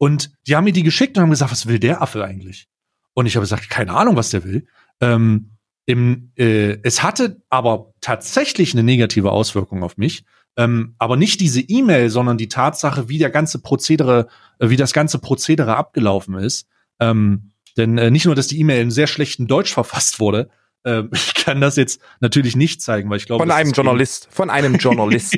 [0.02, 2.68] und die haben mir die geschickt und haben gesagt, was will der Affe eigentlich?
[3.14, 4.66] Und ich habe gesagt, keine Ahnung, was der will.
[5.00, 5.52] Ähm,
[5.86, 10.26] im, äh, es hatte aber tatsächlich eine negative Auswirkung auf mich,
[10.58, 14.28] Ähm, aber nicht diese E-Mail, sondern die Tatsache, wie der ganze Prozedere,
[14.58, 16.68] äh, wie das ganze Prozedere abgelaufen ist.
[17.00, 20.50] Ähm, denn äh, nicht nur, dass die E-Mail in sehr schlechten Deutsch verfasst wurde,
[20.84, 23.44] äh, ich kann das jetzt natürlich nicht zeigen, weil ich glaube.
[23.44, 25.38] Von einem Journalist, von einem Journalist.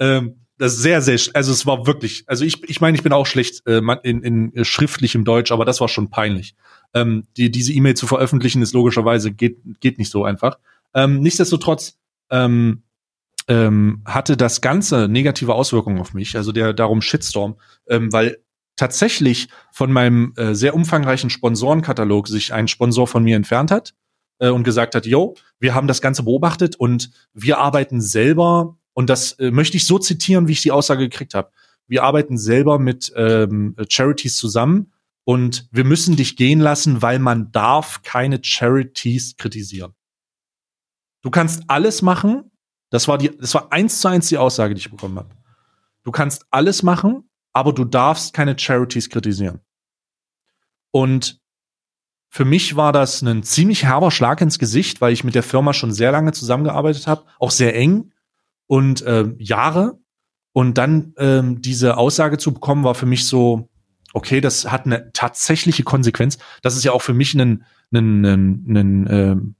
[0.00, 3.12] ähm, das ist sehr, sehr, also es war wirklich, also ich, ich meine, ich bin
[3.12, 6.54] auch schlecht äh, in, in schriftlichem Deutsch, aber das war schon peinlich.
[6.94, 10.58] Ähm, die, diese E-Mail zu veröffentlichen ist logischerweise geht, geht nicht so einfach.
[10.94, 11.98] Ähm, nichtsdestotrotz
[12.30, 12.82] ähm,
[13.46, 17.56] ähm, hatte das Ganze negative Auswirkungen auf mich, also der darum Shitstorm,
[17.86, 18.38] ähm, weil
[18.76, 23.92] tatsächlich von meinem äh, sehr umfangreichen Sponsorenkatalog sich ein Sponsor von mir entfernt hat
[24.38, 29.10] äh, und gesagt hat, yo, wir haben das Ganze beobachtet und wir arbeiten selber, und
[29.10, 31.50] das äh, möchte ich so zitieren, wie ich die Aussage gekriegt habe.
[31.86, 34.92] Wir arbeiten selber mit ähm, Charities zusammen
[35.24, 39.94] und wir müssen dich gehen lassen, weil man darf keine Charities kritisieren.
[41.22, 42.50] Du kannst alles machen.
[42.90, 45.34] Das war die, das war eins zu eins die Aussage, die ich bekommen habe.
[46.04, 49.60] Du kannst alles machen, aber du darfst keine Charities kritisieren.
[50.90, 51.40] Und
[52.28, 55.72] für mich war das ein ziemlich herber Schlag ins Gesicht, weil ich mit der Firma
[55.72, 58.12] schon sehr lange zusammengearbeitet habe, auch sehr eng
[58.66, 59.98] und äh, Jahre.
[60.52, 63.68] Und dann ähm, diese Aussage zu bekommen, war für mich so,
[64.12, 66.38] okay, das hat eine tatsächliche Konsequenz.
[66.62, 69.54] Das ist ja auch für mich ein, ein, ein, ein, ähm,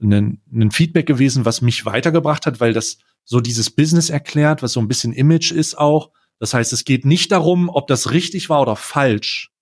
[0.00, 4.72] ein, ein Feedback gewesen, was mich weitergebracht hat, weil das so dieses Business erklärt, was
[4.72, 6.10] so ein bisschen Image ist auch.
[6.38, 9.52] Das heißt, es geht nicht darum, ob das richtig war oder falsch,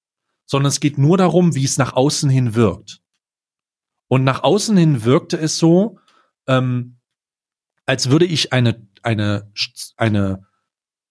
[0.44, 3.00] sondern es geht nur darum, wie es nach außen hin wirkt.
[4.08, 5.98] Und nach außen hin wirkte es so,
[6.46, 6.98] ähm,
[7.86, 9.50] als würde ich eine, eine,
[9.96, 10.46] eine,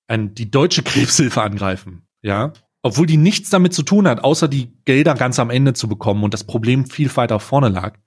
[0.08, 2.54] eine, die deutsche Krebshilfe angreifen, ja.
[2.82, 6.24] Obwohl die nichts damit zu tun hat, außer die Gelder ganz am Ende zu bekommen
[6.24, 7.98] und das Problem viel weiter vorne lag.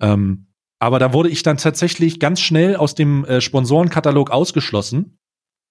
[0.00, 0.48] Ähm,
[0.78, 5.18] aber da wurde ich dann tatsächlich ganz schnell aus dem äh, Sponsorenkatalog ausgeschlossen.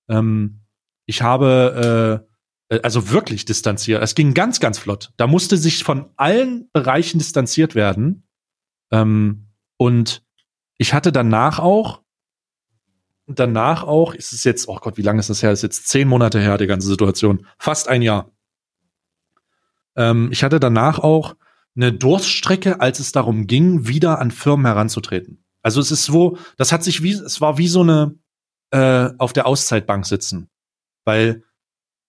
[0.09, 0.65] Ähm,
[1.05, 2.25] ich habe
[2.69, 4.01] äh, also wirklich distanziert.
[4.01, 5.11] Es ging ganz, ganz flott.
[5.17, 8.27] Da musste sich von allen Bereichen distanziert werden.
[8.91, 10.23] Ähm, und
[10.77, 12.02] ich hatte danach auch,
[13.27, 15.51] danach auch, ist es jetzt, oh Gott, wie lange ist das her?
[15.51, 17.45] ist jetzt zehn Monate her, die ganze Situation.
[17.57, 18.31] Fast ein Jahr.
[19.95, 21.35] Ähm, ich hatte danach auch
[21.75, 25.43] eine Durststrecke, als es darum ging, wieder an Firmen heranzutreten.
[25.61, 28.15] Also es ist so, das hat sich wie, es war wie so eine
[28.71, 30.49] äh, auf der Auszeitbank sitzen.
[31.05, 31.43] Weil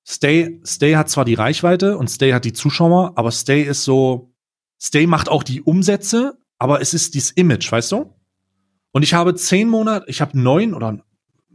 [0.06, 4.34] Stay, Stay hat zwar die Reichweite und Stay hat die Zuschauer, aber Stay ist so,
[4.80, 8.14] Stay macht auch die Umsätze, aber es ist dieses Image, weißt du?
[8.92, 11.03] Und ich habe zehn Monate, ich habe neun oder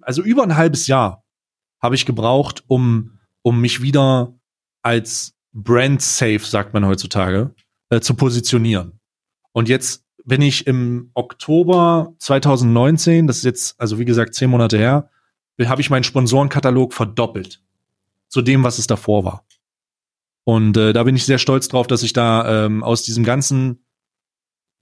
[0.10, 1.24] also über ein halbes Jahr
[1.80, 4.34] habe ich gebraucht, um, um mich wieder
[4.82, 7.54] als Brand safe, sagt man heutzutage,
[7.90, 9.00] äh, zu positionieren.
[9.52, 14.80] Und jetzt bin ich im Oktober 2019, das ist jetzt, also wie gesagt, zehn Monate
[14.80, 15.12] her,
[15.64, 17.62] habe ich meinen Sponsorenkatalog verdoppelt
[18.30, 19.46] zu dem, was es davor war.
[20.44, 23.86] Und äh, da bin ich sehr stolz drauf, dass ich da ähm, aus diesem ganzen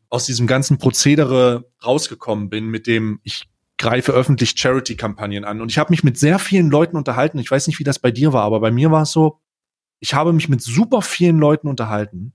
[0.10, 5.62] aus diesem ganzen Prozedere rausgekommen bin, mit dem ich greife öffentlich Charity-Kampagnen an.
[5.62, 7.40] Und ich habe mich mit sehr vielen Leuten unterhalten.
[7.40, 9.40] Ich weiß nicht, wie das bei dir war, aber bei mir war es so,
[10.00, 12.34] ich habe mich mit super vielen Leuten unterhalten,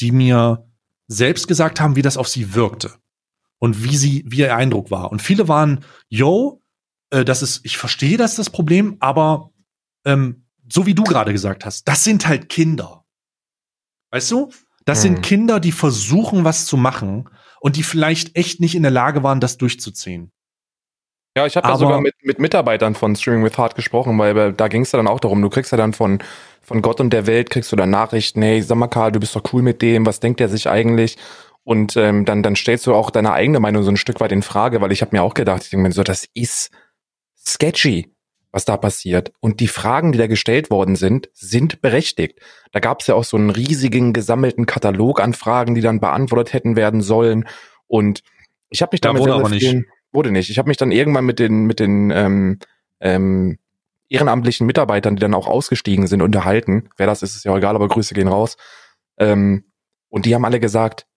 [0.00, 0.68] die mir
[1.06, 2.94] selbst gesagt haben, wie das auf sie wirkte
[3.58, 5.12] und wie sie, wie ihr Eindruck war.
[5.12, 6.62] Und viele waren, yo,
[7.10, 9.52] äh, das ist, ich verstehe das, das Problem, aber
[10.04, 13.04] ähm, so wie du gerade gesagt hast, das sind halt Kinder.
[14.10, 14.50] Weißt du?
[14.84, 15.14] Das hm.
[15.14, 17.28] sind Kinder, die versuchen, was zu machen
[17.64, 20.30] und die vielleicht echt nicht in der Lage waren, das durchzuziehen.
[21.34, 24.68] Ja, ich habe ja sogar mit, mit Mitarbeitern von Streaming with Heart gesprochen, weil da
[24.68, 26.18] ging es ja dann auch darum, du kriegst ja dann von,
[26.60, 29.34] von Gott und der Welt, kriegst du dann Nachrichten, hey, sag mal Karl, du bist
[29.34, 31.16] doch cool mit dem, was denkt er sich eigentlich?
[31.64, 34.42] Und ähm, dann, dann stellst du auch deine eigene Meinung so ein Stück weit in
[34.42, 36.70] Frage, weil ich habe mir auch gedacht, ich denke mir so, das ist
[37.34, 38.13] sketchy,
[38.54, 39.32] was da passiert.
[39.40, 42.38] Und die Fragen, die da gestellt worden sind, sind berechtigt.
[42.70, 46.52] Da gab es ja auch so einen riesigen gesammelten Katalog an Fragen, die dann beantwortet
[46.52, 47.48] hätten werden sollen.
[47.88, 48.22] Und
[48.70, 49.84] ich habe mich da damit wurde aber nicht.
[50.12, 50.50] Wurde nicht.
[50.50, 52.60] Ich habe mich dann irgendwann mit den mit den ähm,
[53.00, 53.58] ähm,
[54.08, 56.90] ehrenamtlichen Mitarbeitern, die dann auch ausgestiegen sind, unterhalten.
[56.96, 58.56] Wer das ist, ist ja egal, aber Grüße gehen raus.
[59.18, 59.64] Ähm,
[60.10, 61.08] und die haben alle gesagt,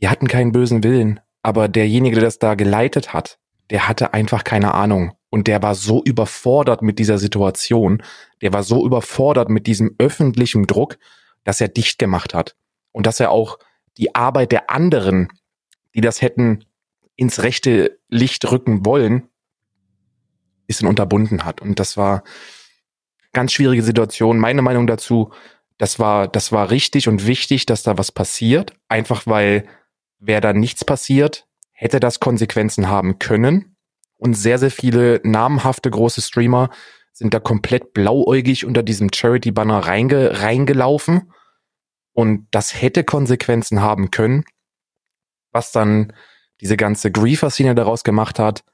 [0.00, 3.38] die hatten keinen bösen Willen, aber derjenige, der das da geleitet hat,
[3.68, 5.12] der hatte einfach keine Ahnung.
[5.34, 8.04] Und der war so überfordert mit dieser Situation,
[8.40, 10.96] der war so überfordert mit diesem öffentlichen Druck,
[11.42, 12.54] dass er dicht gemacht hat.
[12.92, 13.58] Und dass er auch
[13.96, 15.26] die Arbeit der anderen,
[15.92, 16.64] die das hätten
[17.16, 19.28] ins rechte Licht rücken wollen,
[20.68, 21.60] bisschen unterbunden hat.
[21.60, 22.22] Und das war
[23.32, 24.38] ganz schwierige Situation.
[24.38, 25.32] Meine Meinung dazu,
[25.78, 28.72] das war, das war richtig und wichtig, dass da was passiert.
[28.86, 29.66] Einfach weil,
[30.20, 33.73] wäre da nichts passiert, hätte das Konsequenzen haben können.
[34.16, 36.70] Und sehr, sehr viele namhafte große Streamer
[37.12, 41.32] sind da komplett blauäugig unter diesem Charity-Banner reinge reingelaufen.
[42.12, 44.44] Und das hätte Konsequenzen haben können,
[45.50, 46.12] was dann
[46.60, 48.64] diese ganze Griefer-Szene daraus gemacht hat.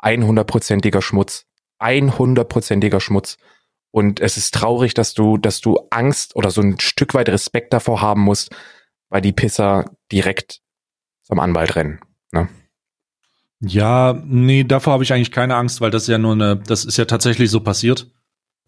[0.00, 1.46] 100%iger Schmutz.
[1.80, 3.36] 100%iger Schmutz.
[3.90, 7.72] Und es ist traurig, dass du, dass du Angst oder so ein Stück weit Respekt
[7.72, 8.54] davor haben musst,
[9.08, 10.60] weil die Pisser direkt
[11.22, 12.00] zum Anwalt rennen.
[12.32, 12.48] Ne?
[13.60, 16.84] Ja, nee, davor habe ich eigentlich keine Angst, weil das ist ja nur eine, das
[16.84, 18.10] ist ja tatsächlich so passiert.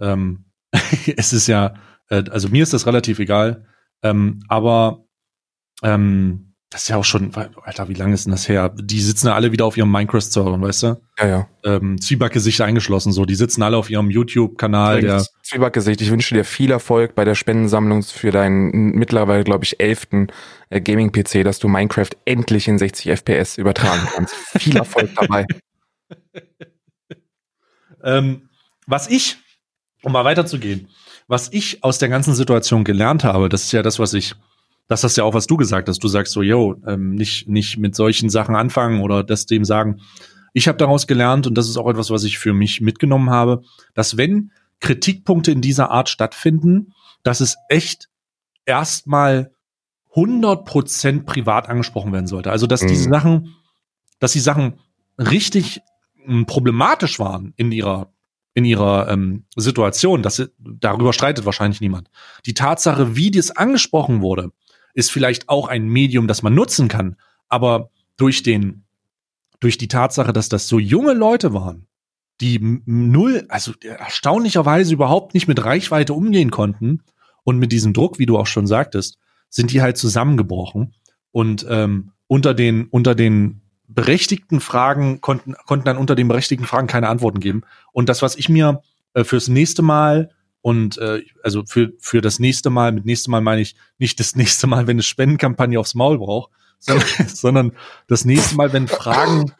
[0.00, 0.46] Ähm,
[1.16, 1.74] es ist ja,
[2.08, 3.66] äh, also mir ist das relativ egal.
[4.02, 5.04] Ähm, aber
[5.82, 8.68] ähm, das ist ja auch schon, Alter, wie lange ist denn das her?
[8.68, 11.00] Die sitzen ja alle wieder auf ihrem Minecraft-Server, weißt du?
[11.18, 11.48] Ja, ja.
[11.64, 13.24] Ähm, Zwiebackgesicht eingeschlossen, so.
[13.24, 15.00] Die sitzen alle auf ihrem YouTube-Kanal.
[15.00, 19.80] Der Zwiebackgesicht, ich wünsche dir viel Erfolg bei der Spendensammlung für deinen mittlerweile, glaube ich,
[19.80, 20.28] elften
[20.70, 24.34] äh, Gaming-PC, dass du Minecraft endlich in 60 FPS übertragen kannst.
[24.58, 25.46] viel Erfolg dabei.
[28.04, 28.48] ähm,
[28.86, 29.38] was ich,
[30.04, 30.88] um mal weiterzugehen,
[31.26, 34.36] was ich aus der ganzen Situation gelernt habe, das ist ja das, was ich
[34.90, 36.02] das ist ja auch, was du gesagt hast.
[36.02, 40.00] Du sagst so, yo, ähm, nicht, nicht mit solchen Sachen anfangen oder das dem sagen.
[40.52, 43.62] Ich habe daraus gelernt, und das ist auch etwas, was ich für mich mitgenommen habe,
[43.94, 48.08] dass wenn Kritikpunkte in dieser Art stattfinden, dass es echt
[48.66, 49.52] erstmal
[50.16, 52.50] 100% privat angesprochen werden sollte.
[52.50, 52.88] Also, dass mhm.
[52.88, 53.54] diese Sachen,
[54.18, 54.80] dass die Sachen
[55.18, 55.82] richtig
[56.16, 58.12] m, hm, problematisch waren in ihrer
[58.54, 62.10] in ihrer ähm, Situation, dass darüber streitet wahrscheinlich niemand.
[62.44, 64.50] Die Tatsache, wie das angesprochen wurde,
[64.94, 67.16] ist vielleicht auch ein Medium, das man nutzen kann.
[67.48, 68.84] Aber durch den,
[69.60, 71.86] durch die Tatsache, dass das so junge Leute waren,
[72.40, 77.02] die null, also erstaunlicherweise überhaupt nicht mit Reichweite umgehen konnten
[77.44, 79.18] und mit diesem Druck, wie du auch schon sagtest,
[79.50, 80.94] sind die halt zusammengebrochen
[81.32, 86.86] und ähm, unter den unter den berechtigten Fragen konnten konnten dann unter den berechtigten Fragen
[86.86, 87.62] keine Antworten geben
[87.92, 88.82] und das, was ich mir
[89.14, 90.30] äh, fürs nächste Mal
[90.62, 94.36] und äh, also für, für das nächste Mal, mit nächste Mal meine ich nicht das
[94.36, 97.72] nächste Mal, wenn eine Spendenkampagne aufs Maul braucht, sondern, sondern
[98.06, 99.52] das nächste Mal, wenn Fragen,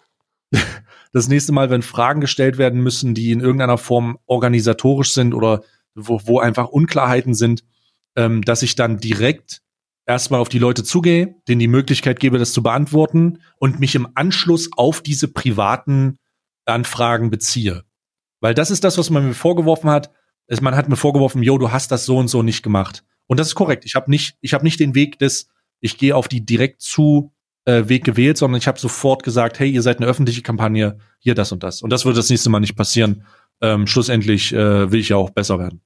[1.13, 5.63] das nächste Mal, wenn Fragen gestellt werden müssen, die in irgendeiner Form organisatorisch sind oder
[5.95, 7.65] wo, wo einfach Unklarheiten sind,
[8.17, 9.63] ähm, dass ich dann direkt
[10.07, 14.09] erstmal auf die Leute zugehe, denen die Möglichkeit gebe, das zu beantworten und mich im
[14.15, 16.19] Anschluss auf diese privaten
[16.67, 17.85] Anfragen beziehe.
[18.41, 20.11] Weil das ist das, was man mir vorgeworfen hat
[20.51, 23.05] es, man hat mir vorgeworfen, yo, du hast das so und so nicht gemacht.
[23.29, 23.85] Und das ist korrekt.
[23.85, 25.49] Ich habe nicht, ich habe nicht den Weg des,
[25.79, 27.33] ich gehe auf die direkt zu
[27.67, 31.37] äh, Weg gewählt, sondern ich habe sofort gesagt, hey, ihr seid eine öffentliche Kampagne, hier
[31.37, 31.83] das und das.
[31.83, 33.25] Und das wird das nächste Mal nicht passieren.
[33.61, 35.83] Ähm, schlussendlich äh, will ich ja auch besser werden.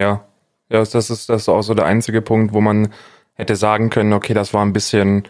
[0.00, 0.28] Ja,
[0.70, 2.92] ja, das ist das ist auch so der einzige Punkt, wo man
[3.34, 5.26] hätte sagen können, okay, das war ein bisschen,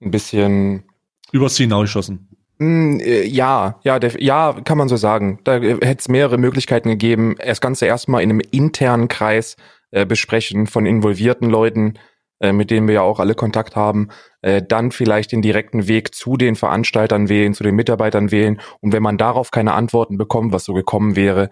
[0.00, 0.82] ein bisschen
[1.30, 2.27] übers Ziel hinausgeschossen.
[2.60, 5.38] Hm, äh, ja, ja, der, ja, kann man so sagen.
[5.44, 7.36] Da äh, hätte es mehrere Möglichkeiten gegeben.
[7.38, 9.56] Das Ganze erstmal in einem internen Kreis
[9.92, 11.98] äh, besprechen von involvierten Leuten,
[12.40, 14.08] äh, mit denen wir ja auch alle Kontakt haben.
[14.42, 18.60] Äh, dann vielleicht den direkten Weg zu den Veranstaltern wählen, zu den Mitarbeitern wählen.
[18.80, 21.50] Und wenn man darauf keine Antworten bekommt, was so gekommen wäre,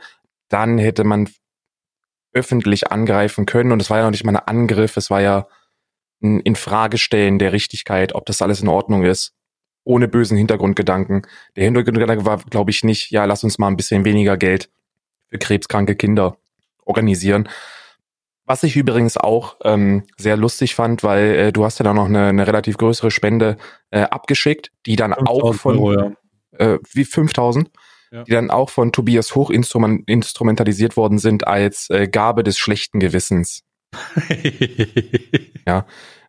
[0.49, 1.29] dann hätte man
[2.33, 3.71] öffentlich angreifen können.
[3.71, 5.47] Und es war ja noch nicht mal ein Angriff, es war ja
[6.21, 9.36] ein Infragestellen der Richtigkeit, ob das alles in Ordnung ist
[9.87, 11.23] ohne bösen Hintergrundgedanken.
[11.55, 14.69] Der Hintergrundgedanke war, glaube ich, nicht, ja, lass uns mal ein bisschen weniger Geld
[15.29, 16.37] für krebskranke Kinder
[16.85, 17.49] organisieren.
[18.45, 22.07] Was ich übrigens auch ähm, sehr lustig fand, weil äh, du hast ja da noch
[22.07, 23.57] eine, eine relativ größere Spende
[23.91, 26.13] äh, abgeschickt, die dann auch von Euro, ja.
[26.75, 27.71] äh, wie 5000,
[28.11, 28.25] ja.
[28.25, 33.63] die dann auch von Tobias Hoch instrumentalisiert worden sind als äh, Gabe des schlechten Gewissens.
[35.67, 35.87] ja,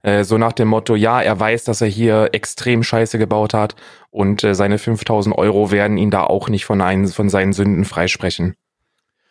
[0.08, 3.76] äh, so nach dem Motto, ja, er weiß, dass er hier extrem Scheiße gebaut hat
[4.10, 7.84] und äh, seine 5000 Euro werden ihn da auch nicht von, einen, von seinen Sünden
[7.84, 8.56] freisprechen.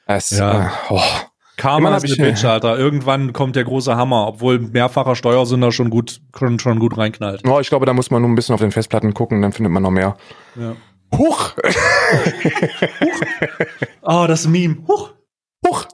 [0.05, 0.67] Es, ja.
[0.67, 1.01] Äh, oh.
[1.57, 2.79] Karma ist eine Bitch, Alter.
[2.79, 7.41] Irgendwann kommt der große Hammer, obwohl mehrfacher Steuersünder schon gut, schon, schon gut reinknallt.
[7.49, 9.73] Oh, ich glaube, da muss man nur ein bisschen auf den Festplatten gucken, dann findet
[9.73, 10.19] man noch mehr.
[10.57, 10.77] Ja.
[11.17, 11.55] Huch!
[11.57, 13.23] Huch!
[14.03, 14.77] Oh, das Meme.
[14.87, 15.13] Huch!
[15.67, 15.87] Huch!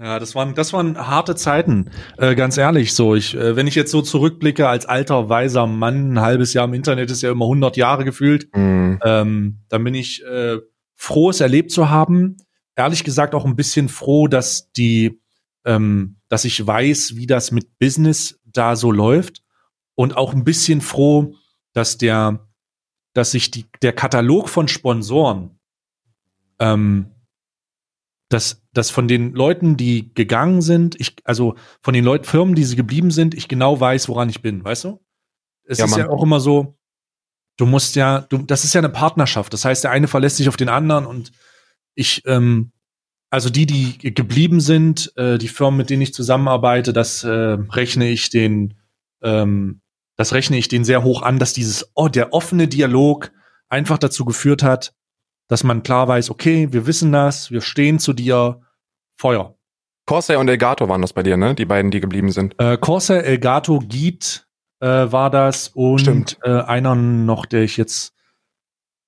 [0.00, 2.94] Ja, das waren, das waren harte Zeiten, äh, ganz ehrlich.
[2.94, 6.66] So, ich, äh, wenn ich jetzt so zurückblicke als alter weiser Mann, ein halbes Jahr
[6.66, 9.00] im Internet ist ja immer 100 Jahre gefühlt, mhm.
[9.04, 10.58] ähm, dann bin ich äh,
[10.94, 12.36] froh, es erlebt zu haben.
[12.76, 15.20] Ehrlich gesagt auch ein bisschen froh, dass die,
[15.64, 19.42] ähm, dass ich weiß, wie das mit Business da so läuft
[19.96, 21.34] und auch ein bisschen froh,
[21.72, 22.46] dass der,
[23.14, 25.58] dass sich die, der Katalog von Sponsoren
[26.60, 27.06] ähm,
[28.28, 32.64] dass, dass von den Leuten, die gegangen sind, ich, also von den Leuten, Firmen, die
[32.64, 35.00] sie geblieben sind, ich genau weiß, woran ich bin, weißt du?
[35.64, 36.00] Es ja, ist Mann.
[36.00, 36.78] ja auch immer so,
[37.56, 39.52] du musst ja, du, das ist ja eine Partnerschaft.
[39.52, 41.32] Das heißt, der eine verlässt sich auf den anderen und
[41.94, 42.72] ich, ähm,
[43.30, 48.08] also die, die geblieben sind, äh, die Firmen, mit denen ich zusammenarbeite, das äh, rechne
[48.08, 48.74] ich den,
[49.22, 49.80] ähm,
[50.16, 53.32] das rechne ich den sehr hoch an, dass dieses, oh, der offene Dialog
[53.68, 54.94] einfach dazu geführt hat,
[55.48, 58.60] dass man klar weiß, okay, wir wissen das, wir stehen zu dir,
[59.16, 59.54] Feuer.
[60.06, 61.54] Corsair und Elgato waren das bei dir, ne?
[61.54, 62.54] Die beiden, die geblieben sind.
[62.58, 64.46] Äh, Corsair, Elgato, Geet
[64.80, 68.14] äh, war das und äh, einer noch, der ich jetzt,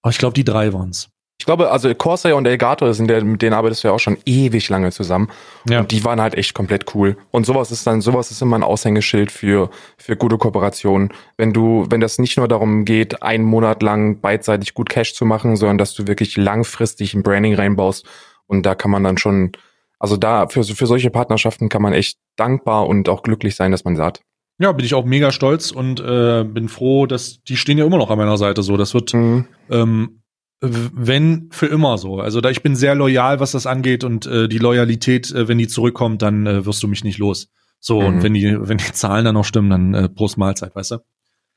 [0.03, 1.11] oh, ich glaube, die drei waren's.
[1.41, 4.19] Ich glaube, also Corsair und Elgato sind der, mit denen arbeitest du ja auch schon
[4.27, 5.31] ewig lange zusammen.
[5.67, 5.81] Ja.
[5.81, 7.17] Und die waren halt echt komplett cool.
[7.31, 11.15] Und sowas ist dann, sowas ist immer ein Aushängeschild für, für gute Kooperationen.
[11.39, 15.25] Wenn du, wenn das nicht nur darum geht, einen Monat lang beidseitig gut Cash zu
[15.25, 18.05] machen, sondern dass du wirklich langfristig ein Branding reinbaust.
[18.47, 19.53] Und da kann man dann schon,
[19.99, 23.85] also da, für, für solche Partnerschaften kann man echt dankbar und auch glücklich sein, dass
[23.85, 24.21] man sagt.
[24.59, 27.97] Ja, bin ich auch mega stolz und äh, bin froh, dass die stehen ja immer
[27.97, 28.77] noch an meiner Seite so.
[28.77, 29.47] Das wird Mhm.
[29.71, 30.20] ähm,
[30.61, 32.21] wenn für immer so.
[32.21, 35.59] Also da ich bin sehr loyal, was das angeht und äh, die Loyalität, äh, wenn
[35.59, 37.51] die zurückkommt, dann äh, wirst du mich nicht los.
[37.79, 38.07] So Mhm.
[38.07, 40.97] und wenn die wenn die Zahlen dann noch stimmen, dann äh, Prost Mahlzeit, weißt du?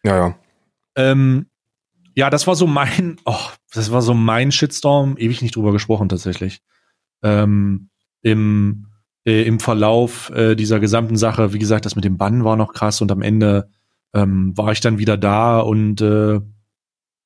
[0.03, 0.35] Ja, ja.
[0.95, 1.47] Ähm,
[2.15, 5.17] ja, das war so mein, oh, das war so mein Shitstorm.
[5.17, 6.61] Ewig nicht drüber gesprochen tatsächlich.
[7.23, 7.89] Ähm,
[8.21, 8.87] Im
[9.25, 12.73] äh, im Verlauf äh, dieser gesamten Sache, wie gesagt, das mit dem Bann war noch
[12.73, 13.69] krass und am Ende
[14.13, 16.39] ähm, war ich dann wieder da und äh,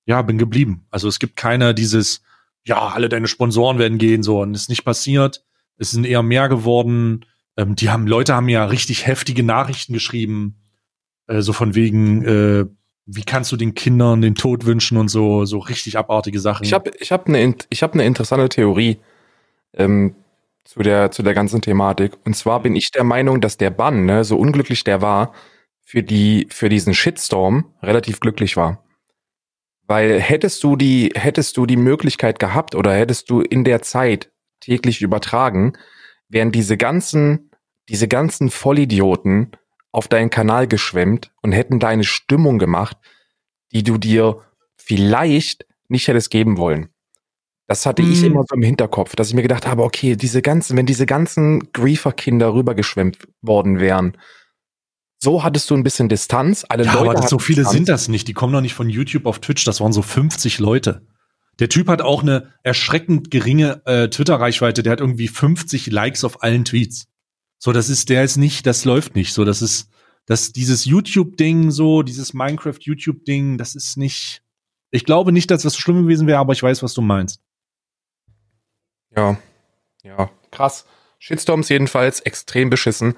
[0.07, 0.85] ja, bin geblieben.
[0.89, 2.21] Also es gibt keiner dieses,
[2.65, 5.43] ja, alle deine Sponsoren werden gehen, so, und ist nicht passiert.
[5.77, 7.25] Es sind eher mehr geworden.
[7.57, 10.55] Ähm, die haben, Leute haben ja richtig heftige Nachrichten geschrieben,
[11.27, 12.65] äh, so von wegen, äh,
[13.05, 16.63] wie kannst du den Kindern den Tod wünschen und so, so richtig abartige Sachen.
[16.63, 18.97] Ich habe ich hab eine ich hab ne interessante Theorie
[19.73, 20.15] ähm,
[20.63, 22.13] zu, der, zu der ganzen Thematik.
[22.25, 25.33] Und zwar bin ich der Meinung, dass der Bann, ne, so unglücklich der war,
[25.83, 28.83] für, die, für diesen Shitstorm relativ glücklich war.
[29.87, 34.31] Weil hättest du die, hättest du die Möglichkeit gehabt oder hättest du in der Zeit
[34.59, 35.73] täglich übertragen,
[36.29, 37.51] wären diese ganzen,
[37.89, 39.51] diese ganzen Vollidioten
[39.93, 42.97] auf deinen Kanal geschwemmt und hätten deine Stimmung gemacht,
[43.71, 44.41] die du dir
[44.75, 46.89] vielleicht nicht hättest geben wollen.
[47.67, 48.25] Das hatte ich Mm.
[48.25, 51.71] immer so im Hinterkopf, dass ich mir gedacht habe, okay, diese ganzen, wenn diese ganzen
[51.73, 54.17] Griefer-Kinder rübergeschwemmt worden wären,
[55.19, 56.65] so hattest du ein bisschen Distanz.
[56.67, 57.75] Alle ja, Leute aber so viele Distanz.
[57.75, 58.27] sind das nicht.
[58.27, 59.63] Die kommen doch nicht von YouTube auf Twitch.
[59.65, 61.01] Das waren so 50 Leute.
[61.59, 64.83] Der Typ hat auch eine erschreckend geringe äh, Twitter-Reichweite.
[64.83, 67.07] Der hat irgendwie 50 Likes auf allen Tweets.
[67.57, 69.33] So, das ist, der ist nicht, das läuft nicht.
[69.33, 69.89] So, das ist,
[70.27, 74.43] das, dieses YouTube-Ding, so, dieses Minecraft-YouTube-Ding, das ist nicht.
[74.91, 77.41] Ich glaube nicht, dass das so schlimm gewesen wäre, aber ich weiß, was du meinst.
[79.15, 79.37] Ja,
[80.03, 80.85] ja, krass.
[81.17, 83.15] Shitstorms jedenfalls extrem beschissen.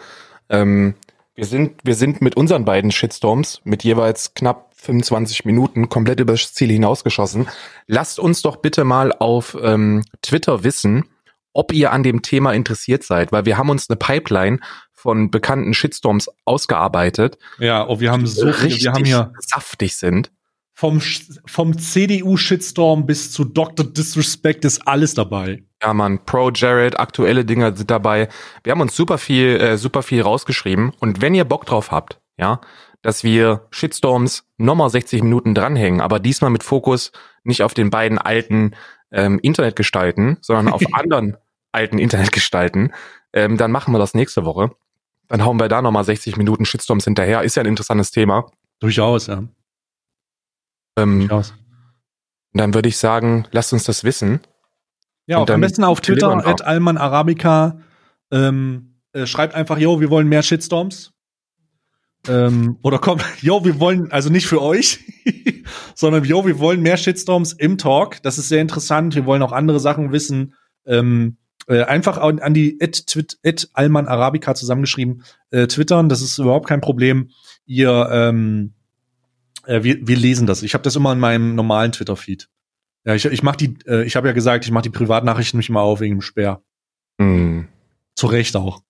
[0.47, 0.95] Ähm,
[1.39, 6.53] wir sind, wir sind mit unseren beiden Shitstorms mit jeweils knapp 25 Minuten komplett übers
[6.53, 7.47] Ziel hinausgeschossen.
[7.87, 11.05] Lasst uns doch bitte mal auf ähm, Twitter wissen,
[11.53, 14.59] ob ihr an dem Thema interessiert seid, weil wir haben uns eine Pipeline
[14.91, 20.31] von bekannten Shitstorms ausgearbeitet, Ja, oh, wir haben so viele, wir haben hier saftig sind.
[20.73, 20.99] vom,
[21.45, 23.85] vom CDU-Shitstorm bis zu Dr.
[23.85, 25.63] Disrespect ist alles dabei.
[25.81, 28.27] Ja, Mann, Pro Jared, aktuelle Dinger sind dabei.
[28.63, 30.91] Wir haben uns super viel, äh, super viel rausgeschrieben.
[30.99, 32.59] Und wenn ihr Bock drauf habt, ja,
[33.01, 37.13] dass wir Shitstorms nochmal 60 Minuten dranhängen, aber diesmal mit Fokus
[37.43, 38.75] nicht auf den beiden alten
[39.11, 41.37] ähm, Internetgestalten, sondern auf anderen
[41.71, 42.93] alten Internetgestalten,
[43.31, 44.71] ähm, dann machen wir das nächste Woche.
[45.27, 47.43] Dann hauen wir da nochmal 60 Minuten Shitstorms hinterher.
[47.43, 48.51] Ist ja ein interessantes Thema.
[48.79, 49.43] Durchaus, ja.
[50.97, 51.53] Ähm, Durchaus.
[52.53, 54.41] Dann würde ich sagen, lasst uns das wissen.
[55.29, 57.77] Ja, am besten auf Twitter, at Alman Arabica.
[58.31, 61.13] Ähm, äh, schreibt einfach, yo, wir wollen mehr Shitstorms.
[62.27, 64.99] Ähm, oder komm, yo, wir wollen, also nicht für euch,
[65.95, 68.23] sondern yo, wir wollen mehr Shitstorms im Talk.
[68.23, 69.13] Das ist sehr interessant.
[69.13, 70.55] Wir wollen auch andere Sachen wissen.
[70.87, 75.21] Ähm, äh, einfach an, an die at, twit, at Alman Arabica zusammengeschrieben
[75.51, 76.09] äh, twittern.
[76.09, 77.29] Das ist überhaupt kein Problem.
[77.67, 78.73] Ihr, ähm,
[79.67, 80.63] äh, wir, wir lesen das.
[80.63, 82.49] Ich habe das immer in meinem normalen Twitter-Feed.
[83.05, 85.69] Ja, ich, ich mach die, äh, ich habe ja gesagt, ich mache die Privatnachrichten nicht
[85.69, 86.61] mal auf wegen dem Sperr.
[87.19, 87.67] Hm.
[88.15, 88.81] Zu Recht auch.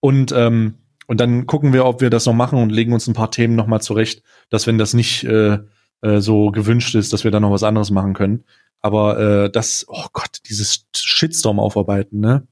[0.00, 0.74] Und, ähm,
[1.06, 3.54] und dann gucken wir, ob wir das noch machen und legen uns ein paar Themen
[3.54, 5.58] noch mal zurecht, dass wenn das nicht äh,
[6.00, 8.44] äh, so gewünscht ist, dass wir dann noch was anderes machen können.
[8.80, 12.46] Aber äh, das, oh Gott, dieses Shitstorm aufarbeiten, ne?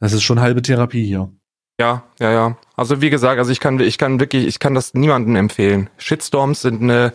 [0.00, 1.30] Das ist schon halbe Therapie hier.
[1.80, 2.58] Ja, ja, ja.
[2.76, 5.90] Also wie gesagt, also ich kann, ich kann wirklich, ich kann das niemandem empfehlen.
[5.98, 7.12] Shitstorms sind eine,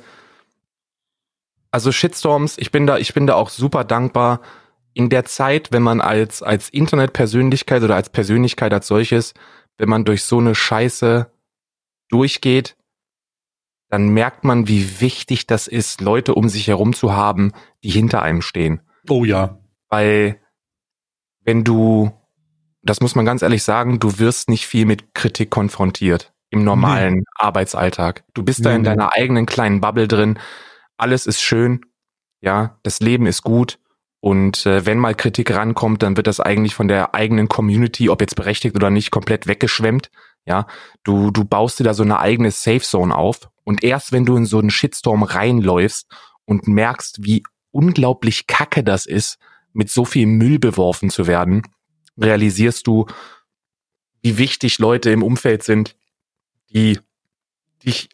[1.74, 4.42] also Shitstorms, ich bin da, ich bin da auch super dankbar.
[4.94, 9.34] In der Zeit, wenn man als, als Internetpersönlichkeit oder als Persönlichkeit als solches,
[9.80, 11.32] wenn man durch so eine Scheiße
[12.10, 12.78] durchgeht,
[13.90, 17.54] dann merkt man, wie wichtig das ist, Leute um sich herum zu haben,
[17.84, 18.82] die hinter einem stehen.
[19.10, 19.58] Oh ja.
[19.90, 20.40] Weil
[21.42, 22.12] wenn du,
[22.84, 27.16] das muss man ganz ehrlich sagen, du wirst nicht viel mit Kritik konfrontiert im normalen
[27.16, 27.24] nee.
[27.36, 28.24] Arbeitsalltag.
[28.36, 28.90] Du bist nee, da in nee.
[28.90, 30.38] deiner eigenen kleinen Bubble drin.
[31.04, 31.82] Alles ist schön.
[32.40, 33.78] Ja, das Leben ist gut.
[34.22, 38.22] Und äh, wenn mal Kritik rankommt, dann wird das eigentlich von der eigenen Community, ob
[38.22, 40.10] jetzt berechtigt oder nicht, komplett weggeschwemmt.
[40.46, 40.66] Ja,
[41.04, 43.50] du, du baust dir da so eine eigene Safe Zone auf.
[43.66, 46.10] Und erst wenn du in so einen Shitstorm reinläufst
[46.46, 49.40] und merkst, wie unglaublich kacke das ist,
[49.74, 51.64] mit so viel Müll beworfen zu werden,
[52.18, 53.08] realisierst du,
[54.22, 55.98] wie wichtig Leute im Umfeld sind,
[56.70, 56.98] die
[57.86, 58.08] dich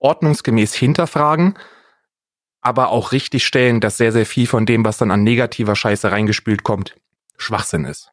[0.00, 1.54] ordnungsgemäß hinterfragen,
[2.60, 6.10] aber auch richtig stellen, dass sehr, sehr viel von dem, was dann an negativer Scheiße
[6.10, 6.96] reingespült kommt,
[7.36, 8.10] Schwachsinn ist.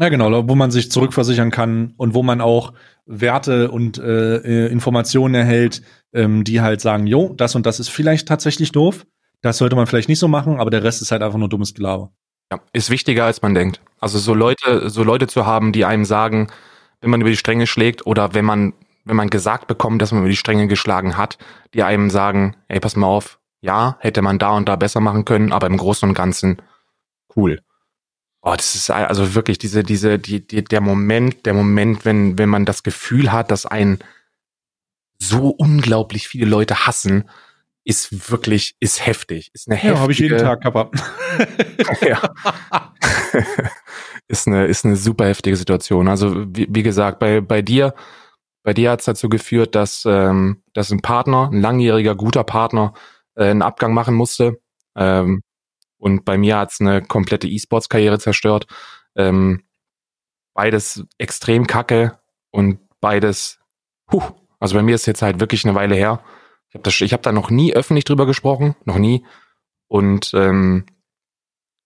[0.00, 2.72] Ja, genau, wo man sich zurückversichern kann und wo man auch
[3.06, 5.82] Werte und äh, äh, Informationen erhält,
[6.12, 9.06] ähm, die halt sagen, jo, das und das ist vielleicht tatsächlich doof,
[9.42, 11.74] das sollte man vielleicht nicht so machen, aber der Rest ist halt einfach nur dummes
[11.74, 12.12] Gelaber.
[12.50, 13.80] Ja, ist wichtiger als man denkt.
[13.98, 16.48] Also so Leute, so Leute zu haben, die einem sagen,
[17.00, 18.72] wenn man über die Stränge schlägt oder wenn man,
[19.04, 21.38] wenn man gesagt bekommt, dass man über die Stränge geschlagen hat,
[21.74, 25.24] die einem sagen, ey, pass mal auf, ja, hätte man da und da besser machen
[25.24, 26.60] können, aber im Großen und Ganzen
[27.36, 27.60] cool.
[28.42, 32.48] Oh, das ist also wirklich diese, diese, die, die, der Moment, der Moment, wenn, wenn
[32.48, 34.00] man das Gefühl hat, dass einen
[35.16, 37.30] so unglaublich viele Leute hassen,
[37.84, 39.50] ist wirklich, ist heftig.
[39.54, 39.94] Ist eine heftige.
[39.94, 40.90] Ja, habe ich jeden Tag, Kappa.
[42.00, 42.20] ja.
[44.26, 46.08] ist eine, ist eine super heftige Situation.
[46.08, 47.94] Also, wie, wie gesagt, bei, bei dir,
[48.64, 52.92] bei dir hat es dazu geführt, dass, ähm, dass ein Partner, ein langjähriger, guter Partner,
[53.34, 54.60] äh, einen Abgang machen musste.
[54.96, 55.42] Ähm,
[55.98, 58.66] und bei mir hat's eine komplette E-Sports-Karriere zerstört.
[59.14, 59.62] Ähm,
[60.54, 62.18] beides extrem kacke
[62.50, 63.60] und beides,
[64.10, 64.22] huh,
[64.58, 66.22] also bei mir ist jetzt halt wirklich eine Weile her.
[66.70, 69.24] Ich habe hab da noch nie öffentlich drüber gesprochen, noch nie.
[69.88, 70.86] Und ähm,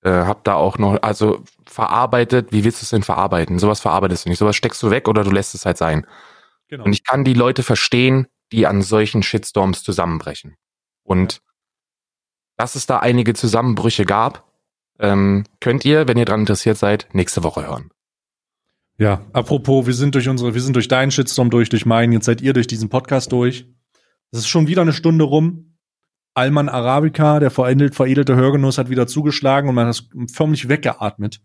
[0.02, 3.58] äh, habe da auch noch, also verarbeitet, wie willst du es denn verarbeiten?
[3.58, 4.38] Sowas verarbeitest du nicht.
[4.38, 6.06] Sowas steckst du weg oder du lässt es halt sein.
[6.68, 6.84] Genau.
[6.84, 10.56] Und ich kann die Leute verstehen, die an solchen Shitstorms zusammenbrechen.
[11.06, 11.40] Und
[12.56, 14.44] dass es da einige Zusammenbrüche gab,
[14.98, 17.90] ähm, könnt ihr, wenn ihr daran interessiert seid, nächste Woche hören.
[18.98, 22.24] Ja, apropos, wir sind durch unsere, wir sind durch deinen Shitstorm durch, durch meinen, jetzt
[22.24, 23.66] seid ihr durch diesen Podcast durch.
[24.30, 25.76] Es ist schon wieder eine Stunde rum.
[26.32, 30.02] Alman Arabica, der veredelt, veredelte Hörgenuss, hat wieder zugeschlagen und man hat
[30.32, 31.40] förmlich weggeatmet.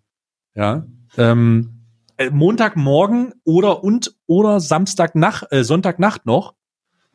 [0.56, 0.86] Ja.
[1.18, 1.88] Ähm,
[2.18, 6.56] äh, Montagmorgen oder und oder Samstagnacht, äh, Sonntagnacht noch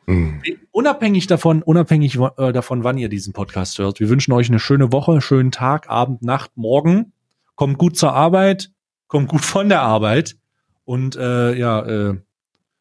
[0.07, 0.41] Mhm.
[0.71, 3.99] Unabhängig davon, unabhängig äh, davon, wann ihr diesen Podcast hört.
[3.99, 7.11] Wir wünschen euch eine schöne Woche, schönen Tag, Abend, Nacht, Morgen.
[7.55, 8.71] Kommt gut zur Arbeit,
[9.07, 10.37] kommt gut von der Arbeit
[10.85, 12.17] und äh, ja, äh,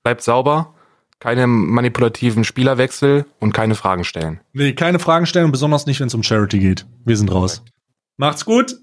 [0.04, 0.74] bleibt sauber,
[1.18, 4.40] keine manipulativen Spielerwechsel und keine Fragen stellen.
[4.52, 6.86] Nee, keine Fragen stellen und besonders nicht, wenn es um Charity geht.
[7.04, 7.64] Wir sind raus.
[8.16, 8.76] Macht's gut.